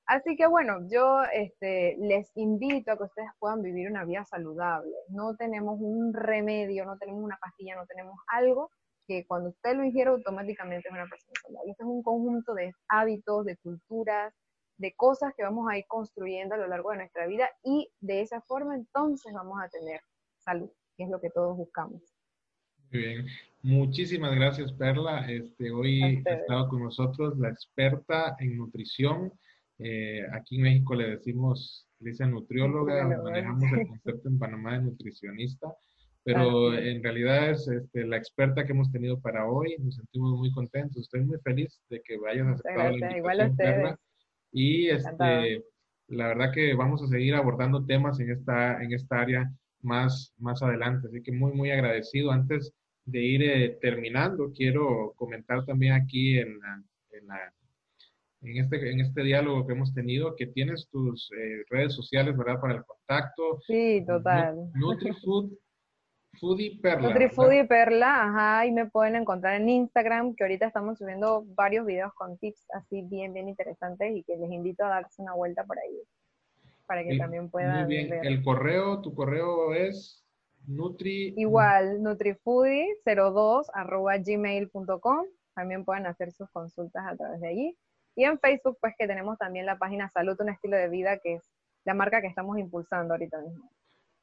Así 0.07 0.37
que 0.37 0.47
bueno, 0.47 0.79
yo 0.89 1.23
este, 1.33 1.97
les 1.99 2.31
invito 2.37 2.93
a 2.93 2.97
que 2.97 3.05
ustedes 3.05 3.31
puedan 3.41 3.63
vivir 3.63 3.91
una 3.91 4.05
vida 4.05 4.25
saludable. 4.25 4.95
No 5.09 5.35
tenemos 5.37 5.79
un 5.81 6.13
remedio, 6.15 6.85
no 6.85 6.99
tenemos 6.99 7.25
una 7.25 7.39
pastilla, 7.41 7.75
no 7.75 7.87
tenemos 7.87 8.17
algo 8.29 8.71
que 9.13 9.27
cuando 9.27 9.51
usted 9.51 9.77
lo 9.77 9.85
ingiere 9.85 10.11
automáticamente 10.11 10.89
es 10.89 10.95
una 10.95 11.07
persona 11.07 11.33
saludable. 11.43 11.71
Este 11.73 11.83
es 11.83 11.89
un 11.89 12.03
conjunto 12.03 12.55
de 12.55 12.73
hábitos, 12.89 13.45
de 13.45 13.57
culturas, 13.59 14.33
de 14.79 14.95
cosas 14.95 15.33
que 15.37 15.43
vamos 15.43 15.69
a 15.71 15.79
ir 15.79 15.85
construyendo 15.87 16.55
a 16.55 16.59
lo 16.59 16.67
largo 16.67 16.91
de 16.91 16.99
nuestra 16.99 17.27
vida 17.27 17.49
y 17.63 17.89
de 18.01 18.23
esa 18.23 18.41
forma 18.43 18.75
entonces 18.75 19.33
vamos 19.33 19.59
a 19.63 19.69
tener 19.69 20.01
salud, 20.39 20.71
que 20.97 21.05
es 21.05 21.11
lo 21.11 21.21
que 21.21 21.31
todos 21.31 21.57
buscamos. 21.57 22.03
Muy 22.91 23.01
bien. 23.01 23.27
Muchísimas 23.63 24.35
gracias, 24.35 24.73
Perla. 24.73 25.31
Este, 25.31 25.71
hoy 25.71 26.23
ha 26.27 26.33
estado 26.33 26.69
con 26.69 26.83
nosotros 26.83 27.39
la 27.39 27.51
experta 27.51 28.37
en 28.41 28.57
nutrición. 28.57 29.33
Eh, 29.79 30.27
aquí 30.33 30.57
en 30.57 30.63
México 30.63 30.95
le 30.95 31.11
decimos, 31.11 31.87
le 32.01 32.11
dicen 32.11 32.31
nutrióloga, 32.31 33.07
manejamos 33.23 33.65
el 33.73 33.87
concepto 33.89 34.29
en 34.29 34.39
Panamá 34.39 34.73
de 34.75 34.85
nutricionista 34.85 35.75
pero 36.25 36.75
en 36.75 37.03
realidad 37.03 37.51
es 37.51 37.67
este, 37.67 38.07
la 38.07 38.17
experta 38.17 38.65
que 38.65 38.73
hemos 38.73 38.93
tenido 38.93 39.21
para 39.21 39.47
hoy. 39.47 39.77
Nos 39.79 39.97
sentimos 39.97 40.39
muy 40.39 40.53
contentos. 40.53 41.03
Estoy 41.03 41.23
muy 41.23 41.39
feliz 41.41 41.81
de 41.91 42.01
que 42.03 42.17
vayas 42.17 42.47
a 42.47 42.51
aceptado 42.53 42.79
la 42.79 42.91
invitación, 42.91 43.19
Igual 43.19 43.41
a 43.41 43.47
ustedes. 43.47 43.95
Y 44.53 44.89
este, 44.89 45.65
la 46.09 46.29
verdad 46.29 46.53
que 46.53 46.75
vamos 46.75 47.03
a 47.03 47.09
seguir 47.09 47.35
abordando 47.35 47.85
temas 47.85 48.21
en 48.21 48.31
esta, 48.31 48.83
en 48.83 48.93
esta 48.93 49.21
área 49.21 49.51
más, 49.81 50.33
más 50.39 50.63
adelante. 50.63 51.09
Así 51.09 51.23
que 51.23 51.33
muy, 51.33 51.53
muy 51.53 51.73
agradecido. 51.73 52.31
Antes 52.31 52.73
de 53.05 53.21
ir 53.21 53.43
eh, 53.43 53.79
terminando, 53.81 54.53
quiero 54.55 55.15
comentar 55.17 55.65
también 55.65 55.95
aquí 55.95 56.39
en, 56.39 56.61
en, 57.11 57.29
en, 58.43 58.57
este, 58.59 58.93
en 58.93 59.01
este 59.01 59.23
diálogo 59.25 59.67
que 59.67 59.73
hemos 59.73 59.93
tenido 59.93 60.37
que 60.37 60.47
tienes 60.47 60.89
tus 60.89 61.31
eh, 61.33 61.65
redes 61.69 61.95
sociales, 61.95 62.37
¿verdad? 62.37 62.61
Para 62.61 62.75
el 62.75 62.85
contacto. 62.85 63.61
Sí, 63.67 64.05
total. 64.07 64.71
NutriFood 64.75 65.51
Foodie 66.39 66.79
Perla. 66.81 67.09
NutriFoodie 67.09 67.65
Perla, 67.65 68.25
ajá, 68.25 68.67
y 68.67 68.73
me 68.73 68.87
pueden 68.87 69.17
encontrar 69.17 69.61
en 69.61 69.69
Instagram, 69.69 70.35
que 70.35 70.45
ahorita 70.45 70.67
estamos 70.67 70.99
subiendo 70.99 71.45
varios 71.55 71.87
videos 71.87 72.13
con 72.15 72.37
tips 72.39 72.67
así 72.75 73.03
bien, 73.03 73.33
bien 73.33 73.49
interesantes 73.49 74.17
y 74.17 74.23
que 74.25 74.37
les 74.37 74.51
invito 74.51 74.85
a 74.85 74.89
darse 74.89 75.23
una 75.23 75.35
vuelta 75.35 75.65
por 75.65 75.79
ahí, 75.79 76.03
para 76.87 77.05
que 77.05 77.17
también 77.17 77.51
puedan 77.51 77.87
Muy 77.87 77.97
bien, 77.97 78.13
el 78.25 78.43
correo, 78.43 79.01
tu 79.01 79.15
correo 79.15 79.75
es 79.75 80.25
Nutri... 80.67 81.35
Igual, 81.37 82.01
nutrifoodie02 82.01 83.67
arroba 83.73 84.17
gmail.com, 84.19 85.27
también 85.55 85.85
pueden 85.85 86.07
hacer 86.07 86.33
sus 86.33 86.49
consultas 86.51 87.05
a 87.07 87.17
través 87.17 87.41
de 87.41 87.49
allí. 87.49 87.79
Y 88.15 88.25
en 88.25 88.39
Facebook, 88.39 88.79
pues 88.81 88.95
que 88.99 89.07
tenemos 89.07 89.39
también 89.39 89.67
la 89.67 89.79
página 89.79 90.09
Salud, 90.11 90.37
un 90.41 90.51
estilo 90.51 90.77
de 90.77 90.89
vida, 90.89 91.19
que 91.19 91.35
es 91.35 91.51
la 91.85 91.95
marca 91.95 92.21
que 92.21 92.27
estamos 92.27 92.59
impulsando 92.59 93.15
ahorita 93.15 93.41
mismo. 93.41 93.71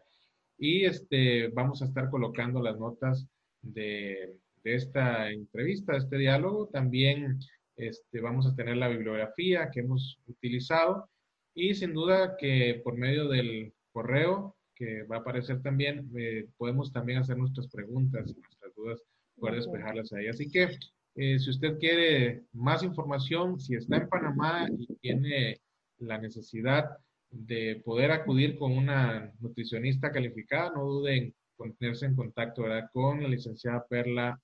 Y 0.58 0.84
este, 0.84 1.48
vamos 1.48 1.82
a 1.82 1.86
estar 1.86 2.08
colocando 2.10 2.62
las 2.62 2.78
notas 2.78 3.26
de, 3.62 4.36
de 4.62 4.74
esta 4.74 5.30
entrevista, 5.30 5.92
de 5.92 5.98
este 5.98 6.18
diálogo. 6.18 6.68
También 6.68 7.40
este, 7.78 8.20
vamos 8.20 8.46
a 8.46 8.54
tener 8.54 8.76
la 8.76 8.88
bibliografía 8.88 9.70
que 9.70 9.80
hemos 9.80 10.20
utilizado 10.26 11.08
y 11.54 11.74
sin 11.74 11.94
duda 11.94 12.36
que 12.36 12.80
por 12.84 12.96
medio 12.96 13.28
del 13.28 13.72
correo 13.92 14.56
que 14.74 15.02
va 15.04 15.16
a 15.16 15.20
aparecer 15.20 15.60
también, 15.60 16.08
eh, 16.16 16.48
podemos 16.56 16.92
también 16.92 17.18
hacer 17.18 17.36
nuestras 17.36 17.66
preguntas, 17.68 18.32
nuestras 18.36 18.74
dudas, 18.76 19.02
poder 19.36 19.56
despejarlas 19.56 20.12
ahí. 20.12 20.28
Así 20.28 20.48
que 20.48 20.68
eh, 21.16 21.38
si 21.38 21.50
usted 21.50 21.78
quiere 21.78 22.44
más 22.52 22.84
información, 22.84 23.58
si 23.58 23.74
está 23.74 23.96
en 23.96 24.08
Panamá 24.08 24.68
y 24.70 24.86
tiene 24.96 25.60
la 25.98 26.18
necesidad 26.18 26.96
de 27.30 27.82
poder 27.84 28.12
acudir 28.12 28.56
con 28.56 28.72
una 28.72 29.32
nutricionista 29.40 30.12
calificada, 30.12 30.70
no 30.70 30.84
duden 30.84 31.24
en 31.24 31.34
ponerse 31.56 32.06
en 32.06 32.14
contacto 32.14 32.62
con 32.92 33.20
la 33.22 33.28
licenciada 33.28 33.84
Perla 33.88 34.40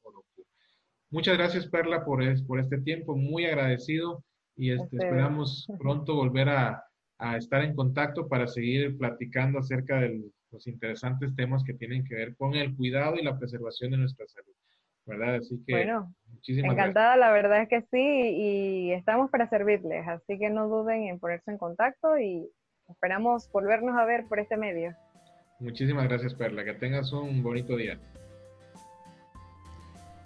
Muchas 1.14 1.38
gracias, 1.38 1.68
Perla, 1.68 2.04
por, 2.04 2.24
por 2.44 2.58
este 2.58 2.78
tiempo, 2.78 3.14
muy 3.14 3.46
agradecido 3.46 4.24
y 4.56 4.72
este, 4.72 4.96
esperamos 4.96 5.64
pronto 5.78 6.16
volver 6.16 6.48
a, 6.48 6.84
estar 7.38 7.62
en 7.62 7.76
contacto 7.76 8.26
para 8.26 8.48
seguir 8.48 8.98
platicando 8.98 9.60
acerca 9.60 10.00
de 10.00 10.24
los 10.50 10.66
interesantes 10.66 11.34
temas 11.36 11.62
que 11.62 11.72
tienen 11.72 12.04
que 12.04 12.16
ver 12.16 12.34
con 12.36 12.54
el 12.54 12.74
cuidado 12.74 13.14
y 13.14 13.22
la 13.22 13.38
preservación 13.38 13.92
de 13.92 13.98
nuestra 13.98 14.26
salud. 14.26 14.52
¿Verdad? 15.06 15.36
Así 15.36 15.62
que 15.64 15.72
bueno, 15.72 16.12
encantada, 16.48 17.16
la 17.16 17.30
verdad 17.30 17.62
es 17.62 17.68
que 17.68 17.82
sí, 17.82 17.96
y 17.96 18.92
estamos 18.92 19.30
para 19.30 19.48
servirles, 19.48 20.08
así 20.08 20.36
que 20.36 20.50
no 20.50 20.66
duden 20.68 21.04
en 21.04 21.20
ponerse 21.20 21.52
en 21.52 21.58
contacto 21.58 22.18
y 22.18 22.50
esperamos 22.88 23.48
volvernos 23.52 23.96
a 23.96 24.04
ver 24.04 24.26
por 24.26 24.40
este 24.40 24.56
medio. 24.56 24.92
Muchísimas 25.60 26.08
gracias, 26.08 26.34
Perla, 26.34 26.64
que 26.64 26.74
tengas 26.74 27.12
un 27.12 27.40
bonito 27.40 27.76
día. 27.76 28.00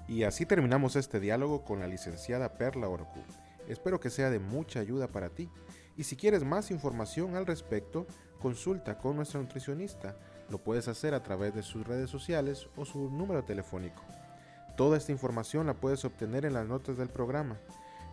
Y 0.08 0.22
así 0.22 0.46
terminamos 0.46 0.96
este 0.96 1.20
diálogo 1.20 1.64
con 1.64 1.80
la 1.80 1.86
licenciada 1.86 2.56
Perla 2.56 2.88
Orocu. 2.88 3.20
Espero 3.68 4.00
que 4.00 4.08
sea 4.08 4.30
de 4.30 4.38
mucha 4.38 4.80
ayuda 4.80 5.06
para 5.08 5.28
ti. 5.28 5.50
Y 5.98 6.04
si 6.04 6.16
quieres 6.16 6.44
más 6.44 6.70
información 6.70 7.36
al 7.36 7.44
respecto, 7.44 8.06
consulta 8.40 8.96
con 8.96 9.16
nuestra 9.16 9.40
nutricionista. 9.40 10.16
Lo 10.48 10.58
puedes 10.64 10.88
hacer 10.88 11.12
a 11.12 11.22
través 11.22 11.54
de 11.54 11.62
sus 11.62 11.86
redes 11.86 12.08
sociales 12.08 12.68
o 12.76 12.86
su 12.86 13.10
número 13.10 13.44
telefónico. 13.44 14.02
Toda 14.78 14.96
esta 14.96 15.12
información 15.12 15.66
la 15.66 15.74
puedes 15.74 16.04
obtener 16.06 16.46
en 16.46 16.54
las 16.54 16.66
notas 16.66 16.96
del 16.96 17.10
programa. 17.10 17.58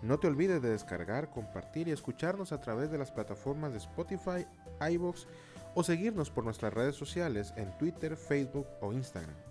No 0.01 0.19
te 0.19 0.27
olvides 0.27 0.61
de 0.61 0.71
descargar, 0.71 1.29
compartir 1.29 1.87
y 1.87 1.91
escucharnos 1.91 2.51
a 2.51 2.59
través 2.59 2.91
de 2.91 2.97
las 2.97 3.11
plataformas 3.11 3.71
de 3.71 3.77
Spotify, 3.77 4.45
iVoox 4.91 5.27
o 5.75 5.83
seguirnos 5.83 6.29
por 6.29 6.43
nuestras 6.43 6.73
redes 6.73 6.95
sociales 6.95 7.53
en 7.55 7.77
Twitter, 7.77 8.17
Facebook 8.17 8.67
o 8.81 8.91
Instagram. 8.91 9.44